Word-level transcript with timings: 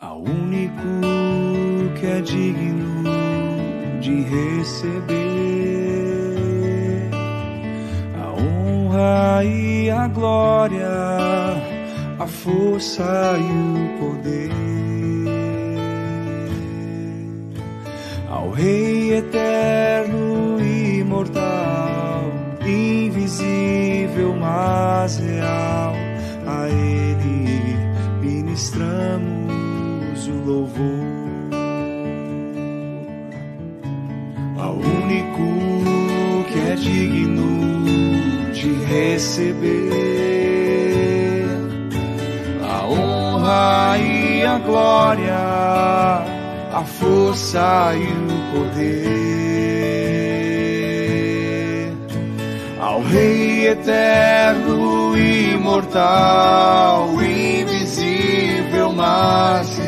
ao 0.00 0.18
único 0.18 0.82
que 1.98 2.06
é 2.06 2.20
digno 2.22 3.04
de 4.00 4.22
receber 4.22 5.10
a 8.18 8.30
honra 8.32 9.44
e 9.44 9.90
a 9.90 10.08
glória, 10.08 10.88
a 12.18 12.26
força 12.26 13.36
e 13.36 13.42
o 13.42 13.98
poder. 13.98 14.50
Ao 18.30 18.50
Rei 18.50 19.18
eterno 19.18 20.58
imortal, 20.62 22.32
invisível, 22.64 24.34
mas 24.34 25.18
real, 25.18 25.89
louvor. 30.50 31.06
Ao 34.58 34.74
único 34.74 35.46
que 36.48 36.58
é 36.58 36.74
digno 36.74 38.52
de 38.52 38.72
receber 38.84 39.60
a 42.68 42.84
honra 42.86 43.98
e 43.98 44.44
a 44.44 44.58
glória, 44.58 45.38
a 46.72 46.84
força 46.84 47.94
e 47.94 48.02
o 48.02 48.38
poder. 48.52 49.10
Ao 52.80 53.00
Rei 53.02 53.68
eterno 53.68 55.16
imortal, 55.16 57.08
invisível, 57.22 58.92
mas 58.92 59.79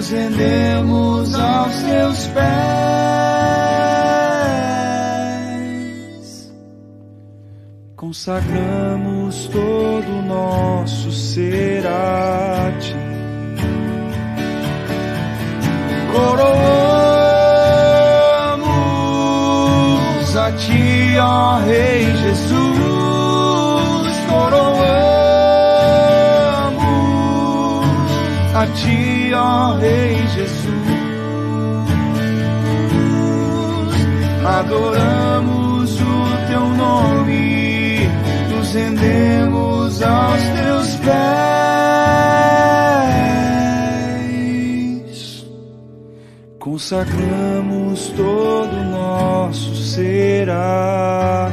nos 0.00 0.08
rendemos 0.08 1.34
aos 1.34 1.76
Teus 1.82 2.26
pés. 2.28 2.40
Consagramos 7.96 9.48
todo 9.48 10.08
o 10.08 10.22
nosso 10.22 11.12
ser 11.12 11.86
a 11.86 12.72
Ti. 12.80 12.96
Coroamos 16.10 16.46
a 20.34 20.50
Ti, 20.52 21.18
ó 21.18 21.60
Rei 21.66 22.06
Jesus. 22.16 22.60
Coroamos 24.30 24.80
a 28.54 28.66
Ti, 28.66 28.99
ó 29.32 29.76
Rei 29.78 30.16
Jesus. 30.28 31.00
Adoramos 34.44 36.00
o 36.00 36.46
Teu 36.48 36.68
nome, 36.68 38.08
nos 38.50 38.74
rendemos 38.74 40.02
aos 40.02 40.40
Teus 40.40 40.96
pés. 40.96 41.20
Consagramos 46.58 48.08
todo 48.16 48.76
o 48.76 48.84
nosso 48.90 49.76
ser 49.76 50.50
a 50.50 51.50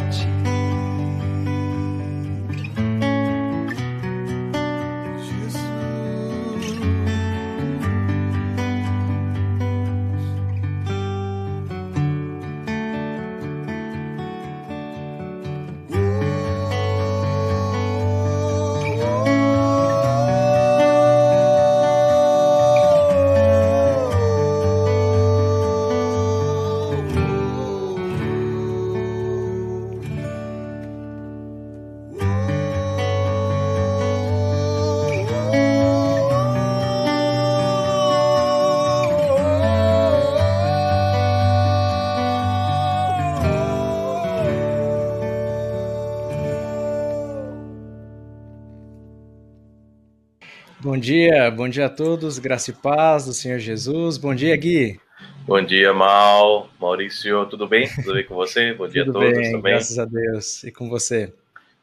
Bom 50.98 51.02
dia, 51.02 51.52
bom 51.52 51.70
dia 51.70 51.86
a 51.86 51.90
todos, 51.90 52.40
graça 52.40 52.72
e 52.72 52.74
paz 52.74 53.26
do 53.26 53.32
Senhor 53.32 53.60
Jesus. 53.60 54.18
Bom 54.18 54.34
dia, 54.34 54.58
Gui. 54.58 55.00
Bom 55.46 55.62
dia, 55.62 55.94
Mal. 55.94 56.72
Maurício, 56.82 57.46
tudo 57.46 57.68
bem? 57.68 57.88
Tudo 57.88 58.16
bem 58.16 58.26
com 58.26 58.34
você? 58.34 58.74
Bom 58.74 58.88
dia 58.88 59.04
a 59.04 59.06
todos 59.06 59.22
bem, 59.32 59.52
também. 59.52 59.74
graças 59.74 60.00
a 60.00 60.06
Deus. 60.06 60.64
E 60.64 60.72
com 60.72 60.90
você? 60.90 61.32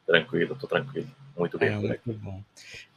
Tranquilo, 0.05 0.57
tô 0.59 0.67
tranquilo. 0.67 1.07
Muito 1.37 1.57
bem 1.57 1.69
É, 1.69 1.75
aqui. 1.75 2.01
muito 2.05 2.19
bom. 2.21 2.43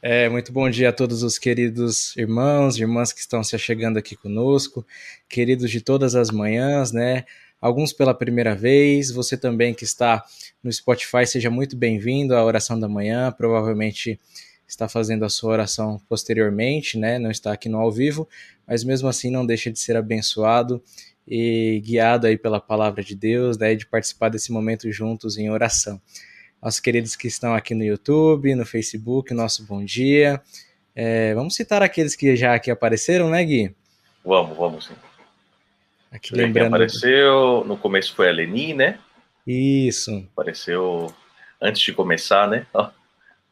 É, 0.01 0.27
muito 0.27 0.51
bom 0.51 0.69
dia 0.69 0.89
a 0.89 0.91
todos 0.91 1.23
os 1.23 1.39
queridos 1.39 2.13
irmãos 2.17 2.75
e 2.77 2.81
irmãs 2.81 3.13
que 3.13 3.21
estão 3.21 3.41
se 3.41 3.57
chegando 3.57 3.95
aqui 3.97 4.17
conosco, 4.17 4.85
queridos 5.29 5.71
de 5.71 5.79
todas 5.79 6.15
as 6.15 6.31
manhãs, 6.31 6.91
né? 6.91 7.23
Alguns 7.61 7.93
pela 7.93 8.13
primeira 8.13 8.53
vez, 8.53 9.09
você 9.09 9.37
também 9.37 9.73
que 9.73 9.85
está 9.85 10.21
no 10.61 10.69
Spotify, 10.69 11.25
seja 11.25 11.49
muito 11.49 11.77
bem-vindo 11.77 12.35
à 12.35 12.43
oração 12.43 12.77
da 12.77 12.89
manhã. 12.89 13.31
Provavelmente 13.31 14.19
está 14.71 14.87
fazendo 14.87 15.25
a 15.25 15.29
sua 15.29 15.51
oração 15.51 15.99
posteriormente, 16.07 16.97
né? 16.97 17.17
Não 17.19 17.31
está 17.31 17.51
aqui 17.51 17.67
no 17.67 17.79
ao 17.79 17.91
vivo, 17.91 18.27
mas 18.67 18.83
mesmo 18.83 19.07
assim 19.07 19.29
não 19.31 19.45
deixa 19.45 19.71
de 19.71 19.79
ser 19.79 19.95
abençoado 19.95 20.81
e 21.27 21.81
guiado 21.85 22.27
aí 22.27 22.37
pela 22.37 22.59
palavra 22.59 23.03
de 23.03 23.15
Deus, 23.15 23.57
né? 23.57 23.75
De 23.75 23.85
participar 23.85 24.29
desse 24.29 24.51
momento 24.51 24.91
juntos 24.91 25.37
em 25.37 25.49
oração 25.49 26.01
aos 26.61 26.79
queridos 26.79 27.15
que 27.15 27.27
estão 27.27 27.53
aqui 27.53 27.73
no 27.73 27.83
YouTube, 27.83 28.53
no 28.55 28.65
Facebook, 28.65 29.33
nosso 29.33 29.65
bom 29.65 29.83
dia. 29.83 30.41
É, 30.95 31.33
vamos 31.33 31.55
citar 31.55 31.81
aqueles 31.81 32.15
que 32.15 32.35
já 32.35 32.53
aqui 32.53 32.69
apareceram, 32.69 33.29
né, 33.29 33.43
Gui? 33.43 33.73
Vamos, 34.23 34.57
vamos 34.57 34.85
sim. 34.85 34.93
Aqui 36.11 36.29
quem 36.29 36.45
lembrando. 36.45 36.67
apareceu. 36.75 37.63
No 37.65 37.77
começo 37.77 38.13
foi 38.15 38.29
a 38.29 38.31
Leni, 38.31 38.73
né? 38.73 38.99
Isso. 39.47 40.27
Apareceu 40.33 41.13
antes 41.61 41.81
de 41.81 41.93
começar, 41.93 42.47
né? 42.47 42.65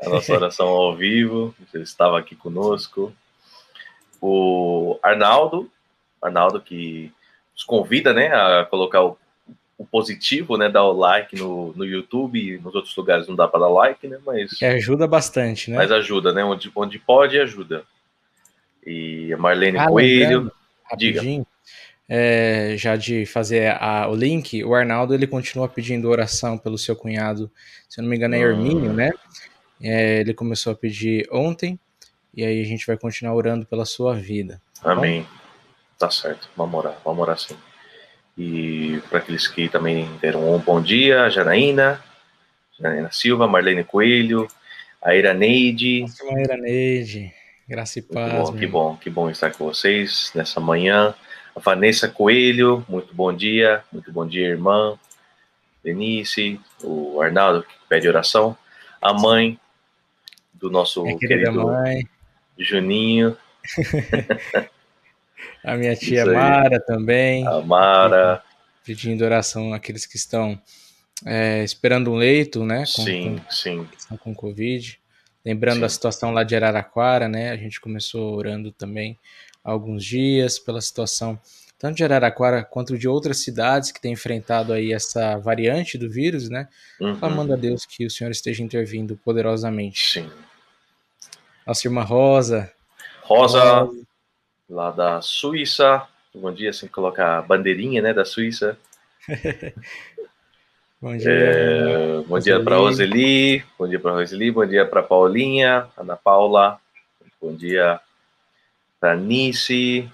A 0.01 0.09
nossa 0.09 0.33
oração 0.33 0.67
ao 0.67 0.95
vivo. 0.95 1.55
Você 1.59 1.79
estava 1.79 2.19
aqui 2.19 2.35
conosco. 2.35 3.13
O 4.21 4.99
Arnaldo, 5.03 5.69
Arnaldo 6.21 6.59
que 6.61 7.11
nos 7.53 7.63
convida, 7.63 8.13
né, 8.13 8.27
a 8.33 8.65
colocar 8.65 9.03
o, 9.03 9.17
o 9.77 9.85
positivo, 9.85 10.57
né, 10.57 10.69
dar 10.69 10.83
o 10.85 10.91
like 10.91 11.35
no, 11.35 11.71
no 11.73 11.85
YouTube 11.85 12.39
e 12.39 12.57
nos 12.57 12.73
outros 12.73 12.95
lugares 12.95 13.27
não 13.27 13.35
dá 13.35 13.47
para 13.47 13.61
dar 13.61 13.69
like, 13.69 14.07
né, 14.07 14.19
mas 14.25 14.51
Que 14.51 14.65
ajuda 14.65 15.07
bastante, 15.07 15.69
né? 15.69 15.77
mas 15.77 15.91
ajuda, 15.91 16.31
né, 16.33 16.43
onde, 16.43 16.71
onde 16.75 16.97
pode 16.99 17.39
ajuda. 17.39 17.83
E 18.85 19.31
a 19.33 19.37
Marlene 19.37 19.77
Ah, 19.77 19.87
Coelho, 19.87 20.51
rapidinho, 20.89 21.45
é, 22.09 22.75
já 22.77 22.95
de 22.95 23.25
fazer 23.25 23.75
a- 23.79 24.07
o 24.09 24.15
link, 24.15 24.63
o 24.63 24.73
Arnaldo 24.73 25.13
ele 25.13 25.27
continua 25.27 25.67
pedindo 25.67 26.09
oração 26.09 26.57
pelo 26.57 26.77
seu 26.77 26.95
cunhado, 26.95 27.51
se 27.89 27.99
eu 27.99 28.03
não 28.03 28.09
me 28.09 28.15
engano 28.15 28.33
é 28.35 28.39
Hum. 28.39 28.41
Hermínio, 28.41 28.93
né? 28.93 29.11
É, 29.81 30.19
ele 30.21 30.33
começou 30.33 30.73
a 30.73 30.75
pedir 30.75 31.27
ontem, 31.31 31.79
e 32.33 32.43
aí 32.43 32.61
a 32.61 32.65
gente 32.65 32.85
vai 32.85 32.97
continuar 32.97 33.33
orando 33.35 33.65
pela 33.65 33.85
sua 33.85 34.15
vida. 34.15 34.61
tá 34.81 34.93
bom? 34.95 35.01
Amém. 35.01 35.27
Tá 35.97 36.09
certo. 36.11 36.49
Vamos 36.55 36.75
orar, 36.75 36.97
vamos 37.03 37.21
orar 37.21 37.37
sim. 37.39 37.55
E 38.37 39.01
para 39.09 39.19
aqueles 39.19 39.47
que 39.47 39.67
também 39.67 40.07
deram 40.21 40.53
um 40.53 40.59
bom 40.59 40.79
dia, 40.79 41.23
a 41.23 41.29
Janaína, 41.29 42.03
Janaína 42.79 43.11
Silva, 43.11 43.47
Marlene 43.47 43.83
Coelho, 43.83 44.47
a 45.01 45.15
Iraneide, 45.15 46.01
Nossa, 46.01 46.23
Maíra 46.25 46.57
Neide. 46.57 47.33
Graça 47.67 47.99
e 47.99 48.01
paz. 48.01 48.31
bom, 48.31 48.57
que 48.57 48.67
bom, 48.67 48.95
que 48.97 49.09
bom 49.09 49.29
estar 49.29 49.51
com 49.51 49.65
vocês 49.65 50.31
nessa 50.35 50.59
manhã. 50.59 51.15
A 51.55 51.59
Vanessa 51.59 52.07
Coelho, 52.07 52.85
muito 52.87 53.13
bom 53.15 53.33
dia, 53.33 53.83
muito 53.91 54.11
bom 54.11 54.27
dia, 54.27 54.47
irmã. 54.47 54.97
Denise, 55.83 56.59
o 56.83 57.19
Arnaldo, 57.21 57.63
que 57.63 57.73
pede 57.89 58.07
oração. 58.07 58.55
A 59.01 59.13
mãe 59.13 59.59
do 60.59 60.69
nosso 60.69 61.03
Minha 61.03 61.17
querida 61.17 61.51
querido 61.51 61.65
mãe, 61.65 62.03
Juninho, 62.57 63.37
a 65.63 65.75
minha 65.75 65.95
tia. 65.95 66.25
Mara 66.25 66.79
também, 66.79 67.45
a 67.47 67.61
Mara. 67.61 68.43
pedindo 68.83 69.23
oração 69.23 69.73
àqueles 69.73 70.05
que 70.05 70.17
estão 70.17 70.59
é, 71.25 71.63
esperando 71.63 72.11
um 72.11 72.15
leito, 72.15 72.63
né? 72.63 72.79
Com, 72.95 73.03
Sim, 73.03 73.37
com- 73.43 73.51
sim, 73.51 73.87
estão 73.97 74.17
com 74.17 74.33
Covid. 74.35 74.99
Lembrando 75.45 75.75
Sim. 75.75 75.81
da 75.81 75.89
situação 75.89 76.31
lá 76.31 76.43
de 76.43 76.55
Araraquara, 76.55 77.27
né? 77.29 77.51
A 77.51 77.57
gente 77.57 77.79
começou 77.79 78.35
orando 78.35 78.71
também 78.71 79.17
há 79.63 79.71
alguns 79.71 80.03
dias 80.03 80.59
pela 80.59 80.81
situação 80.81 81.39
tanto 81.79 81.95
de 81.97 82.03
Araraquara 82.03 82.63
quanto 82.63 82.97
de 82.97 83.07
outras 83.07 83.37
cidades 83.43 83.91
que 83.91 84.01
têm 84.01 84.13
enfrentado 84.13 84.73
aí 84.73 84.91
essa 84.91 85.37
variante 85.37 85.95
do 85.97 86.09
vírus, 86.09 86.49
né? 86.49 86.67
Uhum, 86.99 87.15
Clamando 87.19 87.53
a 87.53 87.55
Deus 87.55 87.85
que 87.85 88.03
o 88.05 88.09
Senhor 88.09 88.31
esteja 88.31 88.63
intervindo 88.63 89.15
poderosamente. 89.15 90.13
sim. 90.13 90.29
Nossa 91.67 91.85
irmã 91.85 92.01
Rosa, 92.01 92.71
Rosa, 93.23 93.89
lá 94.69 94.89
da 94.89 95.21
Suíça. 95.21 96.07
Bom 96.33 96.49
dia, 96.53 96.69
assim, 96.69 96.87
colocar 96.87 97.39
a 97.39 97.41
bandeirinha, 97.41 98.01
né, 98.01 98.13
da 98.13 98.23
Suíça. 98.23 98.77
bom 101.01 101.17
dia. 101.17 101.29
É, 101.29 102.21
bom 102.25 102.39
dia 102.39 102.63
para 102.63 102.77
Roseli, 102.77 103.65
bom 103.77 103.85
dia 103.85 103.99
para 103.99 104.11
Roseli, 104.13 104.49
bom 104.49 104.65
dia 104.65 104.85
para 104.85 105.03
Paulinha, 105.03 105.89
Ana 105.97 106.15
Paula, 106.15 106.79
bom 107.41 107.53
dia 107.53 107.99
para 108.97 109.17
Nice. 109.17 110.09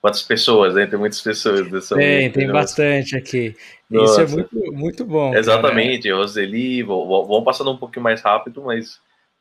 Quantas 0.00 0.22
pessoas, 0.22 0.74
né? 0.74 0.86
Tem 0.86 0.98
muitas 0.98 1.20
pessoas 1.20 1.70
dessa 1.70 1.96
Tem, 1.96 2.30
tem 2.32 2.46
né? 2.46 2.52
bastante 2.54 3.14
aqui. 3.14 3.54
Nossa. 3.90 4.22
Isso 4.22 4.32
é 4.32 4.36
muito, 4.38 4.72
muito 4.72 5.04
bom. 5.04 5.28
cara. 5.32 5.38
Exatamente, 5.38 6.10
Roseli, 6.10 6.82
vou- 6.82 7.06
vou- 7.06 7.26
vamos 7.26 7.44
passando 7.44 7.72
um 7.72 7.76
pouquinho 7.76 8.04
mais 8.04 8.22
rápido, 8.22 8.62
mas 8.62 8.98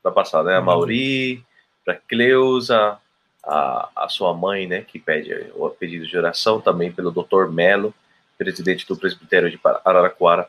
para 0.07 0.11
passar, 0.11 0.43
né? 0.43 0.55
A 0.55 0.59
Uhum. 0.59 0.65
Mauri, 0.65 1.43
para 1.83 1.95
Cleusa, 1.95 2.97
a, 3.43 3.89
a 3.95 4.09
sua 4.09 4.33
mãe, 4.33 4.67
né? 4.67 4.81
Que 4.81 4.99
pede 4.99 5.33
o 5.55 5.69
pedido 5.69 6.07
de 6.07 6.17
oração 6.17 6.61
também 6.61 6.91
pelo 6.91 7.11
Dr. 7.11 7.47
Melo, 7.51 7.93
presidente 8.37 8.87
do 8.87 8.95
presbitério 8.95 9.49
de 9.49 9.59
Araraquara. 9.83 10.47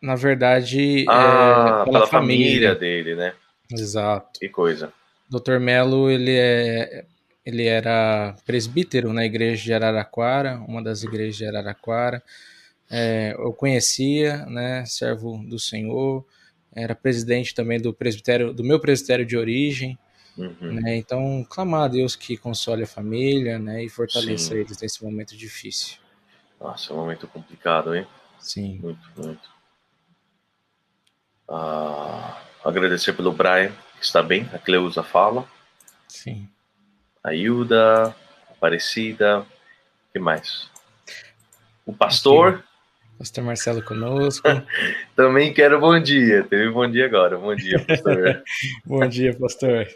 Na 0.00 0.14
verdade, 0.14 1.04
Ah, 1.08 1.84
é 1.86 1.90
pela 1.90 2.06
família 2.06 2.74
dele, 2.74 3.14
né? 3.14 3.34
Exato. 3.70 4.40
Que 4.40 4.48
coisa. 4.48 4.92
Dr. 5.28 5.58
Melo, 5.58 6.10
ele 6.10 6.36
é 6.36 7.04
ele 7.44 7.66
era 7.66 8.36
presbítero 8.46 9.12
na 9.12 9.24
igreja 9.24 9.62
de 9.64 9.72
Araraquara, 9.72 10.62
uma 10.68 10.82
das 10.82 11.02
igrejas 11.02 11.36
de 11.36 11.46
Araraquara. 11.46 12.22
É, 12.90 13.34
eu 13.38 13.52
conhecia, 13.52 14.44
né, 14.46 14.84
servo 14.84 15.38
do 15.48 15.58
Senhor, 15.58 16.24
era 16.74 16.94
presidente 16.94 17.54
também 17.54 17.80
do 17.80 17.92
presbitério, 17.92 18.52
do 18.52 18.62
meu 18.64 18.78
presbitério 18.80 19.24
de 19.26 19.36
origem, 19.36 19.98
Uhum. 20.38 20.74
né? 20.80 20.96
Então, 20.96 21.44
clamar 21.50 21.82
a 21.82 21.88
Deus 21.88 22.14
que 22.16 22.36
console 22.36 22.84
a 22.84 22.86
família, 22.86 23.58
né, 23.58 23.84
e 23.84 23.88
fortaleça 23.90 24.54
Sim. 24.54 24.60
eles 24.60 24.80
nesse 24.80 25.02
momento 25.04 25.36
difícil. 25.36 25.98
Nossa, 26.60 26.92
é 26.92 26.96
um 26.96 26.98
momento 27.00 27.26
complicado, 27.26 27.94
hein? 27.94 28.06
Sim. 28.38 28.78
Muito, 28.82 29.00
muito. 29.16 29.50
Ah, 31.48 32.40
agradecer 32.64 33.12
pelo 33.12 33.32
Brian, 33.32 33.72
que 33.98 34.04
está 34.04 34.22
bem. 34.22 34.48
A 34.52 34.58
Cleusa 34.58 35.02
fala. 35.02 35.46
Sim. 36.08 36.48
A 37.22 37.34
Hilda, 37.34 38.14
Aparecida. 38.50 39.46
Que 40.12 40.18
mais? 40.18 40.70
O 41.84 41.92
pastor. 41.92 42.64
Pastor 43.20 43.44
Marcelo 43.44 43.82
conosco. 43.84 44.48
Também 45.14 45.52
quero 45.52 45.78
bom 45.78 46.00
dia. 46.00 46.42
Teve 46.44 46.70
bom 46.70 46.90
dia 46.90 47.04
agora. 47.04 47.36
Bom 47.36 47.54
dia, 47.54 47.78
pastor. 47.84 48.42
Bom 48.86 49.06
dia, 49.06 49.36
pastor. 49.38 49.86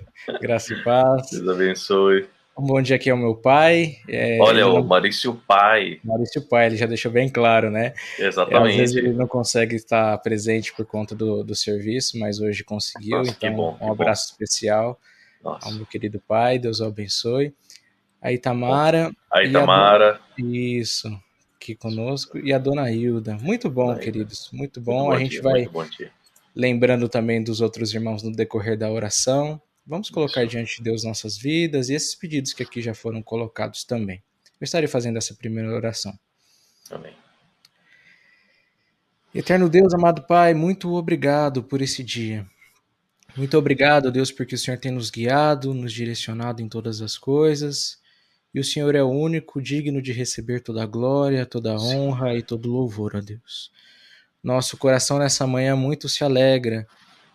Graça 0.43 0.75
e 0.75 0.85
paz. 0.85 1.31
Deus 1.31 1.49
abençoe. 1.49 2.29
Um 2.55 2.67
bom 2.67 2.83
dia 2.83 2.97
aqui 2.97 3.09
ao 3.09 3.17
meu 3.17 3.35
pai. 3.35 3.97
É, 4.07 4.37
Olha, 4.43 4.69
o 4.69 4.75
não- 4.75 4.85
Maurício 4.85 5.41
Pai. 5.49 6.01
Maurício 6.05 6.43
Pai, 6.43 6.67
ele 6.67 6.77
já 6.77 6.85
deixou 6.85 7.11
bem 7.11 7.31
claro, 7.31 7.71
né? 7.71 7.95
Às 7.97 8.19
vezes 8.19 8.19
Exatamente. 8.35 8.99
ele 8.99 9.13
não 9.15 9.27
consegue 9.27 9.75
estar 9.75 10.19
presente 10.19 10.75
por 10.75 10.85
conta 10.85 11.15
do, 11.15 11.43
do 11.43 11.55
serviço, 11.55 12.19
mas 12.19 12.41
hoje 12.41 12.63
conseguiu. 12.63 13.17
Nossa, 13.17 13.31
então, 13.31 13.55
bom, 13.55 13.79
um 13.81 13.91
abraço 13.91 14.33
especial 14.33 15.01
ao 15.43 15.55
Nossa. 15.55 15.71
meu 15.75 15.87
querido 15.87 16.21
pai. 16.29 16.59
Deus 16.59 16.79
o 16.81 16.85
abençoe. 16.85 17.55
A 18.21 18.31
Itamara, 18.31 19.11
Aí, 19.33 19.51
E 19.51 19.57
a 19.57 20.19
isso, 20.39 21.09
aqui 21.65 21.75
conosco. 21.75 22.39
E 22.39 22.53
a 22.53 22.59
dona 22.59 22.91
Hilda. 22.91 23.39
Muito 23.41 23.71
bom, 23.71 23.91
Hilda. 23.91 24.01
queridos. 24.01 24.51
Muito 24.53 24.81
Muito 24.81 24.81
bom. 24.81 25.11
a 25.11 25.19
gente 25.19 25.31
dia, 25.31 25.43
vai 25.43 25.67
bom 25.67 25.87
lembrando 26.55 27.09
também 27.09 27.43
dos 27.43 27.61
outros 27.61 27.93
irmãos 27.93 28.23
no 28.23 28.31
decorrer 28.31 28.79
da 28.79 28.91
oração. 28.91 29.61
Vamos 29.87 30.09
colocar 30.09 30.43
Isso. 30.43 30.53
diante 30.53 30.77
de 30.77 30.85
Deus 30.85 31.03
nossas 31.03 31.37
vidas 31.37 31.89
e 31.89 31.95
esses 31.95 32.15
pedidos 32.15 32.53
que 32.53 32.63
aqui 32.63 32.81
já 32.81 32.95
foram 32.95 33.23
colocados 33.23 33.85
também. 33.85 34.23
Eu 34.61 34.65
estarei 34.65 34.87
fazendo 34.87 35.19
essa 35.19 35.35
primeira 35.35 35.69
oração. 35.75 36.17
Amém. 36.91 37.13
Eterno 39.35 39.69
Deus, 39.69 39.93
amado 39.93 40.23
Pai, 40.23 40.55
muito 40.55 40.95
obrigado 40.95 41.63
por 41.63 41.83
esse 41.83 42.05
dia. 42.05 42.47
Muito 43.37 43.59
obrigado, 43.59 44.13
Deus, 44.13 44.31
porque 44.31 44.55
o 44.55 44.59
Senhor 44.59 44.79
tem 44.79 44.93
nos 44.93 45.11
guiado, 45.11 45.75
nos 45.75 45.93
direcionado 45.93 46.63
em 46.63 46.69
todas 46.69 47.03
as 47.03 47.19
coisas. 47.19 47.99
E 48.55 48.61
o 48.61 48.65
Senhor 48.65 48.95
é 48.95 49.03
o 49.03 49.11
único 49.11 49.61
digno 49.61 50.01
de 50.01 50.13
receber 50.13 50.61
toda 50.61 50.85
a 50.85 50.87
glória, 50.87 51.45
toda 51.45 51.75
a 51.75 51.79
Sim. 51.79 51.97
honra 51.97 52.37
e 52.37 52.43
todo 52.43 52.67
o 52.67 52.73
louvor, 52.73 53.17
ó 53.17 53.21
Deus. 53.21 53.73
Nosso 54.43 54.77
coração 54.77 55.19
nessa 55.19 55.45
manhã 55.47 55.75
muito 55.75 56.09
se 56.09 56.23
alegra, 56.23 56.87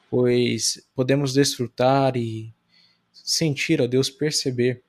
pois 0.09 0.87
podemos 0.95 1.33
desfrutar 1.33 2.15
e 2.15 2.53
sentir, 3.11 3.81
ó 3.81 3.87
Deus, 3.87 4.09
perceber 4.09 4.81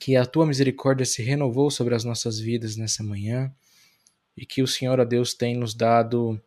que 0.00 0.16
a 0.16 0.26
tua 0.26 0.44
misericórdia 0.44 1.06
se 1.06 1.22
renovou 1.22 1.70
sobre 1.70 1.94
as 1.94 2.02
nossas 2.02 2.40
vidas 2.40 2.76
nessa 2.76 3.02
manhã 3.02 3.54
e 4.36 4.44
que 4.44 4.62
o 4.62 4.66
Senhor, 4.66 4.98
ó 4.98 5.04
Deus, 5.04 5.34
tem 5.34 5.56
nos 5.56 5.72
dado 5.72 6.40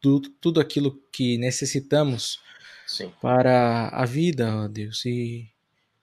tudo, 0.00 0.28
tudo 0.40 0.60
aquilo 0.60 1.00
que 1.12 1.38
necessitamos 1.38 2.40
Sim. 2.86 3.12
para 3.22 3.88
a 3.88 4.04
vida, 4.04 4.64
ó 4.64 4.68
Deus, 4.68 5.04
e 5.06 5.48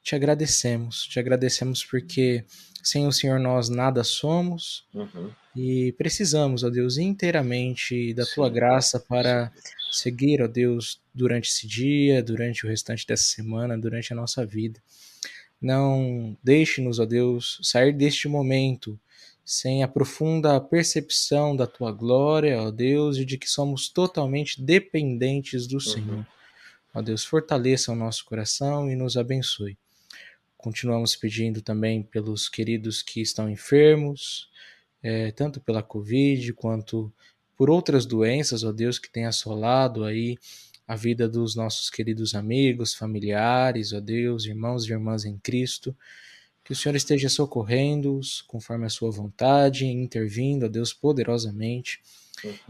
te 0.04 0.16
agradecemos, 0.16 1.04
te 1.08 1.20
agradecemos 1.20 1.84
porque 1.86 2.44
sem 2.84 3.06
o 3.08 3.12
Senhor 3.12 3.40
nós 3.40 3.70
nada 3.70 4.04
somos 4.04 4.86
Uhum. 4.94 5.30
e 5.56 5.94
precisamos, 5.98 6.64
ó 6.64 6.70
Deus, 6.70 6.98
inteiramente 6.98 8.14
da 8.14 8.26
tua 8.26 8.48
Sim. 8.48 8.54
graça 8.54 9.00
para 9.00 9.52
seguir, 9.92 10.42
ó 10.42 10.48
Deus, 10.48 11.00
durante 11.14 11.50
esse 11.50 11.68
dia, 11.68 12.24
durante 12.24 12.66
o 12.66 12.70
restante 12.70 13.06
dessa 13.06 13.24
semana, 13.24 13.78
durante 13.78 14.12
a 14.14 14.16
nossa 14.16 14.46
vida. 14.46 14.82
Não 15.62 16.36
deixe-nos, 16.44 16.98
ó 17.00 17.06
Deus, 17.06 17.60
sair 17.62 17.94
deste 17.94 18.28
momento 18.28 19.00
sem 19.46 19.84
a 19.84 19.88
profunda 19.88 20.60
percepção 20.60 21.56
da 21.56 21.68
tua 21.68 21.92
glória, 21.92 22.62
ó 22.62 22.72
Deus, 22.72 23.18
e 23.18 23.26
de 23.26 23.38
que 23.38 23.48
somos 23.50 23.90
totalmente 23.90 24.62
dependentes 24.62 25.68
do 25.68 25.80
Senhor. 25.80 26.26
Ó 26.94 27.02
Deus, 27.02 27.24
fortaleça 27.24 27.92
o 27.92 27.96
nosso 27.96 28.26
coração 28.26 28.90
e 28.90 28.96
nos 28.96 29.18
abençoe. 29.18 29.78
Continuamos 30.62 31.16
pedindo 31.16 31.62
também 31.62 32.04
pelos 32.04 32.48
queridos 32.48 33.02
que 33.02 33.22
estão 33.22 33.50
enfermos, 33.50 34.50
eh, 35.02 35.32
tanto 35.32 35.60
pela 35.60 35.82
Covid 35.82 36.54
quanto 36.54 37.12
por 37.58 37.70
outras 37.70 38.06
doenças, 38.06 38.64
ó 38.64 38.72
Deus, 38.72 39.00
que 39.00 39.10
tem 39.10 39.26
assolado 39.26 40.04
aí 40.04 40.38
a 40.88 40.96
vida 40.96 41.28
dos 41.28 41.56
nossos 41.56 41.90
queridos 41.90 42.36
amigos, 42.36 42.94
familiares, 42.94 43.94
ó 43.94 44.00
Deus, 44.00 44.46
irmãos 44.46 44.86
e 44.86 44.92
irmãs 44.92 45.26
em 45.26 45.38
Cristo. 45.38 45.96
Que 46.64 46.74
o 46.74 46.76
Senhor 46.76 46.96
esteja 46.96 47.30
socorrendo-os 47.30 48.42
conforme 48.44 48.86
a 48.86 48.90
sua 48.90 49.10
vontade, 49.10 49.86
intervindo, 49.86 50.66
ó 50.66 50.70
Deus, 50.70 50.94
poderosamente. 50.94 52.02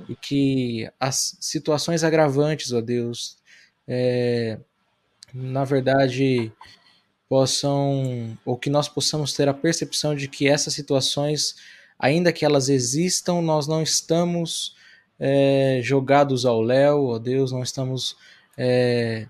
E 0.08 0.16
que 0.16 0.90
as 1.00 1.38
situações 1.40 2.04
agravantes, 2.04 2.72
ó 2.72 2.82
Deus, 2.82 3.38
é, 3.88 4.60
na 5.34 5.64
verdade, 5.64 6.52
possam, 7.32 8.38
ou 8.44 8.58
que 8.58 8.70
nós 8.70 8.90
possamos 8.90 9.32
ter 9.32 9.48
a 9.48 9.54
percepção 9.54 10.14
de 10.14 10.28
que 10.28 10.50
essas 10.50 10.74
situações, 10.74 11.56
ainda 11.98 12.34
que 12.34 12.44
elas 12.44 12.68
existam, 12.68 13.42
nós 13.42 13.68
não 13.70 13.82
estamos 13.82 14.76
é, 15.18 15.80
jogados 15.82 16.46
ao 16.46 16.62
léu, 16.62 17.06
ó 17.06 17.18
Deus, 17.18 17.54
não 17.54 17.64
estamos 17.64 18.18
é, 18.58 19.28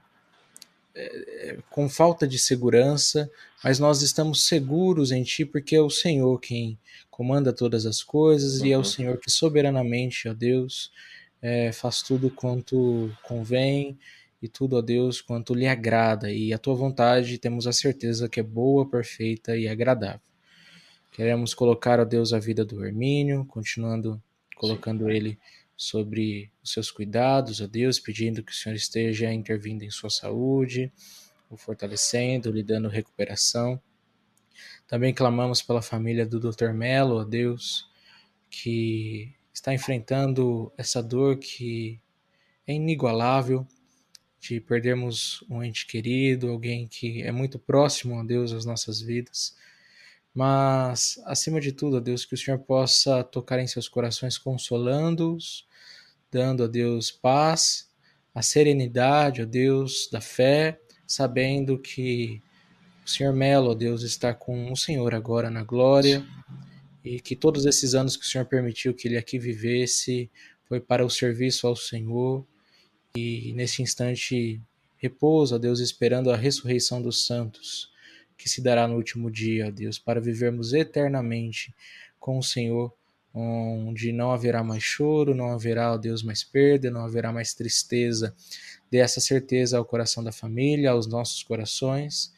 é, 0.95 1.57
com 1.69 1.87
falta 1.87 2.27
de 2.27 2.39
segurança, 2.39 3.29
mas 3.63 3.77
nós 3.77 4.01
estamos 4.01 4.47
seguros 4.47 5.11
em 5.11 5.21
Ti, 5.21 5.45
porque 5.45 5.75
é 5.75 5.81
o 5.81 5.91
Senhor 5.91 6.39
quem 6.39 6.79
comanda 7.11 7.53
todas 7.53 7.85
as 7.85 8.01
coisas 8.01 8.61
e 8.61 8.71
é 8.71 8.75
o 8.75 8.79
Uhum. 8.79 8.83
Senhor 8.83 9.17
que 9.19 9.29
soberanamente, 9.29 10.27
ó 10.27 10.33
Deus, 10.33 10.91
faz 11.73 12.01
tudo 12.01 12.31
quanto 12.31 13.11
convém 13.21 13.95
e 14.41 14.47
tudo, 14.47 14.75
ó 14.75 14.81
Deus, 14.81 15.21
quanto 15.21 15.53
lhe 15.53 15.67
agrada, 15.67 16.31
e 16.31 16.51
a 16.51 16.57
tua 16.57 16.73
vontade 16.73 17.37
temos 17.37 17.67
a 17.67 17.71
certeza 17.71 18.27
que 18.27 18.39
é 18.39 18.43
boa, 18.43 18.89
perfeita 18.89 19.55
e 19.55 19.67
agradável. 19.67 20.21
Queremos 21.11 21.53
colocar, 21.53 21.99
ó 21.99 22.05
Deus, 22.05 22.33
a 22.33 22.39
vida 22.39 22.65
do 22.65 22.83
Hermínio, 22.83 23.45
continuando 23.45 24.21
colocando 24.55 25.09
ele 25.09 25.37
sobre 25.77 26.51
os 26.63 26.71
seus 26.71 26.89
cuidados, 26.89 27.61
ó 27.61 27.67
Deus, 27.67 27.99
pedindo 27.99 28.43
que 28.43 28.51
o 28.51 28.55
Senhor 28.55 28.75
esteja 28.75 29.31
intervindo 29.31 29.83
em 29.83 29.91
sua 29.91 30.09
saúde, 30.09 30.91
o 31.49 31.57
fortalecendo, 31.57 32.51
lhe 32.51 32.63
dando 32.63 32.87
recuperação. 32.87 33.81
Também 34.87 35.13
clamamos 35.13 35.61
pela 35.61 35.81
família 35.81 36.25
do 36.25 36.39
Dr. 36.39 36.71
Melo, 36.73 37.19
ó 37.19 37.23
Deus, 37.23 37.89
que 38.49 39.33
está 39.53 39.73
enfrentando 39.73 40.71
essa 40.77 41.01
dor 41.01 41.37
que 41.37 41.99
é 42.65 42.73
inigualável 42.73 43.67
de 44.41 44.59
perdermos 44.59 45.43
um 45.47 45.63
ente 45.63 45.85
querido, 45.85 46.49
alguém 46.49 46.87
que 46.87 47.21
é 47.21 47.31
muito 47.31 47.59
próximo 47.59 48.19
a 48.19 48.23
Deus 48.23 48.51
às 48.51 48.65
nossas 48.65 48.99
vidas. 48.99 49.55
Mas, 50.33 51.21
acima 51.25 51.61
de 51.61 51.71
tudo, 51.71 51.97
a 51.97 51.99
Deus, 51.99 52.25
que 52.25 52.33
o 52.33 52.37
Senhor 52.37 52.57
possa 52.57 53.23
tocar 53.23 53.59
em 53.59 53.67
seus 53.67 53.87
corações, 53.87 54.39
consolando-os, 54.39 55.67
dando 56.31 56.63
a 56.63 56.67
Deus 56.67 57.11
paz, 57.11 57.87
a 58.33 58.41
serenidade, 58.41 59.43
ó 59.43 59.45
Deus, 59.45 60.09
da 60.11 60.19
fé, 60.19 60.79
sabendo 61.05 61.77
que 61.77 62.41
o 63.05 63.09
Senhor 63.09 63.33
Melo, 63.33 63.69
ó 63.69 63.73
Deus, 63.75 64.01
está 64.01 64.33
com 64.33 64.71
o 64.71 64.75
Senhor 64.75 65.13
agora 65.13 65.51
na 65.51 65.63
glória 65.63 66.25
e 67.03 67.19
que 67.19 67.35
todos 67.35 67.65
esses 67.65 67.93
anos 67.93 68.17
que 68.17 68.25
o 68.25 68.27
Senhor 68.27 68.45
permitiu 68.45 68.93
que 68.93 69.07
ele 69.07 69.17
aqui 69.17 69.37
vivesse 69.37 70.31
foi 70.63 70.79
para 70.79 71.05
o 71.05 71.09
serviço 71.09 71.67
ao 71.67 71.75
Senhor 71.75 72.45
e 73.15 73.53
nesse 73.53 73.81
instante 73.81 74.61
repousa, 74.97 75.59
Deus, 75.59 75.79
esperando 75.79 76.31
a 76.31 76.37
ressurreição 76.37 77.01
dos 77.01 77.25
santos 77.25 77.91
que 78.37 78.49
se 78.49 78.61
dará 78.61 78.87
no 78.87 78.95
último 78.95 79.29
dia, 79.29 79.71
Deus, 79.71 79.99
para 79.99 80.19
vivermos 80.19 80.73
eternamente 80.73 81.73
com 82.19 82.37
o 82.37 82.43
Senhor, 82.43 82.93
onde 83.33 84.11
não 84.11 84.31
haverá 84.31 84.63
mais 84.63 84.83
choro, 84.83 85.35
não 85.35 85.51
haverá, 85.51 85.95
Deus, 85.97 86.23
mais 86.23 86.43
perda, 86.43 86.89
não 86.89 87.05
haverá 87.05 87.31
mais 87.31 87.53
tristeza. 87.53 88.35
Dê 88.89 88.97
essa 88.97 89.21
certeza 89.21 89.77
ao 89.77 89.85
coração 89.85 90.23
da 90.23 90.31
família, 90.31 90.91
aos 90.91 91.07
nossos 91.07 91.43
corações, 91.43 92.33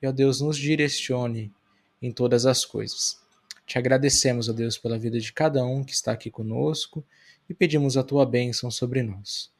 e, 0.00 0.06
ó 0.06 0.12
Deus, 0.12 0.40
nos 0.40 0.56
direcione 0.56 1.52
em 2.00 2.10
todas 2.10 2.46
as 2.46 2.64
coisas. 2.64 3.20
Te 3.66 3.78
agradecemos, 3.78 4.48
ó 4.48 4.52
Deus, 4.52 4.78
pela 4.78 4.98
vida 4.98 5.20
de 5.20 5.32
cada 5.32 5.64
um 5.64 5.84
que 5.84 5.92
está 5.92 6.12
aqui 6.12 6.30
conosco 6.30 7.04
e 7.48 7.54
pedimos 7.54 7.96
a 7.96 8.02
tua 8.02 8.24
bênção 8.24 8.70
sobre 8.70 9.02
nós. 9.02 9.50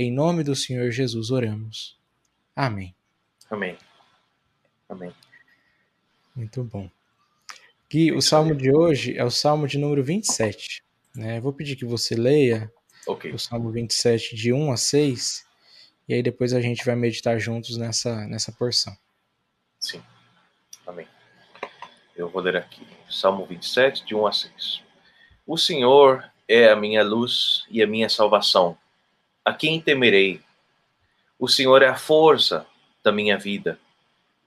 Em 0.00 0.12
nome 0.12 0.44
do 0.44 0.54
Senhor 0.54 0.92
Jesus 0.92 1.32
oramos. 1.32 1.98
Amém. 2.54 2.94
Amém. 3.50 3.76
Amém. 4.88 5.12
Muito 6.36 6.62
bom. 6.62 6.88
Gui, 7.90 8.12
o 8.12 8.22
salmo 8.22 8.54
de 8.54 8.72
hoje 8.72 9.18
é 9.18 9.24
o 9.24 9.30
salmo 9.30 9.66
de 9.66 9.76
número 9.76 10.04
27. 10.04 10.84
Né? 11.16 11.40
Vou 11.40 11.52
pedir 11.52 11.74
que 11.74 11.84
você 11.84 12.14
leia 12.14 12.72
okay. 13.08 13.32
o 13.32 13.38
salmo 13.40 13.72
27, 13.72 14.36
de 14.36 14.52
1 14.52 14.70
a 14.70 14.76
6, 14.76 15.44
e 16.08 16.14
aí 16.14 16.22
depois 16.22 16.54
a 16.54 16.60
gente 16.60 16.84
vai 16.84 16.94
meditar 16.94 17.36
juntos 17.40 17.76
nessa, 17.76 18.24
nessa 18.28 18.52
porção. 18.52 18.96
Sim. 19.80 20.00
Amém. 20.86 21.08
Eu 22.16 22.28
vou 22.28 22.40
ler 22.40 22.56
aqui, 22.56 22.86
Salmo 23.10 23.44
27, 23.46 24.06
de 24.06 24.14
1 24.14 24.26
a 24.28 24.32
6. 24.32 24.82
O 25.44 25.58
Senhor 25.58 26.24
é 26.46 26.70
a 26.70 26.76
minha 26.76 27.02
luz 27.02 27.64
e 27.68 27.82
a 27.82 27.86
minha 27.88 28.08
salvação. 28.08 28.78
A 29.44 29.52
quem 29.52 29.80
temerei? 29.80 30.40
O 31.38 31.48
Senhor 31.48 31.82
é 31.82 31.88
a 31.88 31.96
força 31.96 32.66
da 33.02 33.12
minha 33.12 33.38
vida. 33.38 33.78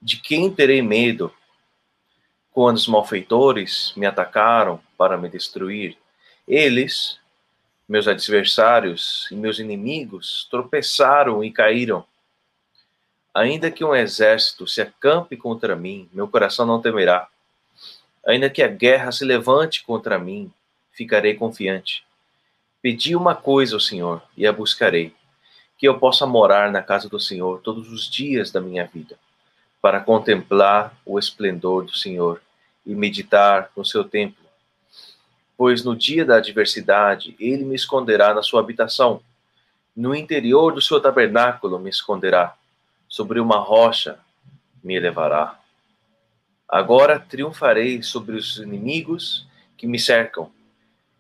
De 0.02 0.18
quem 0.18 0.54
terei 0.54 0.82
medo? 0.82 1.34
Quando 2.52 2.78
os 2.78 2.88
malfeitores 2.88 3.94
me 3.96 4.06
atacaram 4.06 4.82
para 4.98 5.18
me 5.18 5.30
destruir, 5.30 5.98
eles, 6.48 7.20
meus 7.88 8.08
adversários 8.08 9.28
e 9.32 9.36
meus 9.36 9.58
inimigos, 9.58 10.48
tropeçaram 10.52 11.44
e 11.44 11.52
caíram. 11.52 12.06
Ainda 13.34 13.72
que 13.72 13.86
um 13.86 13.96
exército 13.96 14.68
se 14.68 14.82
acampe 14.82 15.38
contra 15.38 15.76
mim, 15.76 16.10
meu 16.12 16.28
coração 16.28 16.66
não 16.66 16.82
temerá. 16.82 17.30
Ainda 18.26 18.50
que 18.50 18.62
a 18.62 18.68
guerra 18.68 19.12
se 19.12 19.24
levante 19.24 19.84
contra 19.84 20.20
mim, 20.20 20.52
ficarei 20.92 21.36
confiante. 21.36 22.04
Pedi 22.82 23.16
uma 23.16 23.36
coisa 23.36 23.76
ao 23.76 23.80
Senhor 23.80 24.24
e 24.36 24.48
a 24.48 24.52
buscarei: 24.52 25.14
que 25.78 25.88
eu 25.88 26.00
possa 26.00 26.26
morar 26.26 26.72
na 26.72 26.82
casa 26.82 27.08
do 27.08 27.20
Senhor 27.20 27.60
todos 27.62 27.92
os 27.92 28.10
dias 28.10 28.52
da 28.52 28.60
minha 28.60 28.86
vida, 28.86 29.18
para 29.82 30.00
contemplar 30.00 30.96
o 31.06 31.20
esplendor 31.20 31.86
do 31.86 31.96
Senhor 31.96 32.42
e 32.86 32.96
meditar 32.96 33.72
no 33.76 33.86
seu 33.86 34.04
templo. 34.04 34.44
Pois 35.56 35.84
no 35.84 35.96
dia 35.96 36.26
da 36.26 36.38
adversidade 36.38 37.36
ele 37.40 37.64
me 37.64 37.76
esconderá 37.76 38.34
na 38.34 38.42
sua 38.42 38.62
habitação, 38.62 39.22
no 39.96 40.16
interior 40.16 40.74
do 40.74 40.82
seu 40.82 41.00
tabernáculo 41.00 41.78
me 41.78 41.90
esconderá, 41.90 42.56
sobre 43.08 43.40
uma 43.40 43.58
rocha 43.58 44.18
me 44.84 44.96
elevará. 44.96 45.60
Agora 46.68 47.20
triunfarei 47.20 48.02
sobre 48.02 48.36
os 48.36 48.58
inimigos 48.58 49.46
que 49.78 49.86
me 49.86 50.00
cercam. 50.00 50.50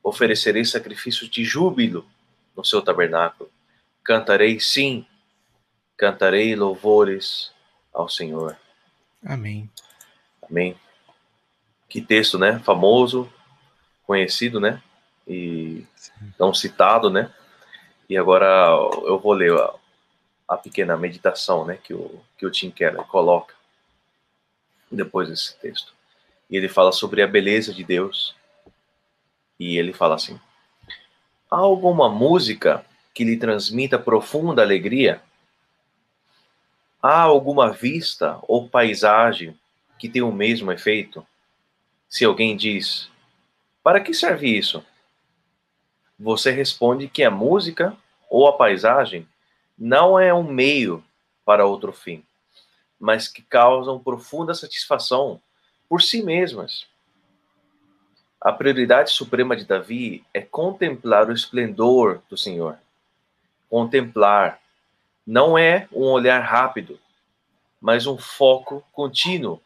Oferecerei 0.03 0.65
sacrifícios 0.65 1.29
de 1.29 1.43
júbilo 1.43 2.05
no 2.55 2.65
seu 2.65 2.81
tabernáculo. 2.81 3.49
Cantarei, 4.03 4.59
sim, 4.59 5.05
cantarei 5.97 6.55
louvores 6.55 7.51
ao 7.93 8.09
Senhor. 8.09 8.57
Amém. 9.23 9.69
Amém. 10.41 10.75
Que 11.87 12.01
texto, 12.01 12.39
né? 12.39 12.59
Famoso, 12.59 13.31
conhecido, 14.03 14.59
né? 14.59 14.81
E 15.27 15.85
não 16.39 16.53
citado, 16.53 17.09
né? 17.09 17.31
E 18.09 18.17
agora 18.17 18.67
eu 19.05 19.19
vou 19.19 19.33
ler 19.33 19.53
a, 19.53 19.73
a 20.49 20.57
pequena 20.57 20.97
meditação, 20.97 21.65
né? 21.65 21.77
Que 21.81 21.93
o, 21.93 22.21
que 22.37 22.45
o 22.45 22.51
Tim 22.51 22.71
Keller 22.71 23.03
coloca 23.03 23.53
depois 24.91 25.29
desse 25.29 25.55
texto. 25.57 25.93
E 26.49 26.57
ele 26.57 26.67
fala 26.67 26.91
sobre 26.91 27.21
a 27.21 27.27
beleza 27.27 27.73
de 27.73 27.83
Deus. 27.83 28.35
E 29.61 29.77
ele 29.77 29.93
fala 29.93 30.15
assim: 30.15 30.39
Há 31.47 31.57
alguma 31.57 32.09
música 32.09 32.83
que 33.13 33.23
lhe 33.23 33.37
transmita 33.37 33.99
profunda 33.99 34.63
alegria? 34.63 35.21
Há 36.99 37.21
alguma 37.21 37.71
vista 37.71 38.39
ou 38.47 38.67
paisagem 38.67 39.55
que 39.99 40.09
tenha 40.09 40.25
o 40.25 40.33
mesmo 40.33 40.71
efeito? 40.71 41.23
Se 42.09 42.25
alguém 42.25 42.57
diz: 42.57 43.07
Para 43.83 43.99
que 43.99 44.15
serve 44.15 44.47
isso? 44.49 44.83
Você 46.19 46.49
responde 46.49 47.07
que 47.07 47.23
a 47.23 47.29
música 47.29 47.95
ou 48.31 48.47
a 48.47 48.57
paisagem 48.57 49.27
não 49.77 50.19
é 50.19 50.33
um 50.33 50.41
meio 50.41 51.05
para 51.45 51.67
outro 51.67 51.93
fim, 51.93 52.23
mas 52.99 53.27
que 53.27 53.43
causam 53.43 53.99
profunda 53.99 54.55
satisfação 54.55 55.39
por 55.87 56.01
si 56.01 56.23
mesmas. 56.23 56.89
A 58.41 58.51
prioridade 58.51 59.11
suprema 59.11 59.55
de 59.55 59.65
Davi 59.65 60.25
é 60.33 60.41
contemplar 60.41 61.29
o 61.29 61.31
esplendor 61.31 62.23
do 62.27 62.35
Senhor. 62.35 62.75
Contemplar 63.69 64.59
não 65.25 65.55
é 65.55 65.87
um 65.91 66.05
olhar 66.05 66.39
rápido, 66.39 66.99
mas 67.79 68.07
um 68.07 68.17
foco 68.17 68.83
contínuo. 68.91 69.61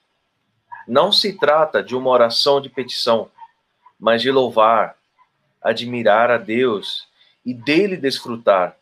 Não 0.85 1.09
se 1.09 1.39
trata 1.39 1.81
de 1.81 1.95
uma 1.95 2.09
oração 2.09 2.59
de 2.59 2.67
petição, 2.67 3.31
mas 3.97 4.21
de 4.21 4.29
louvar, 4.29 4.97
admirar 5.61 6.29
a 6.29 6.37
Deus 6.37 7.07
e 7.45 7.53
dele 7.53 7.95
desfrutar, 7.95 8.75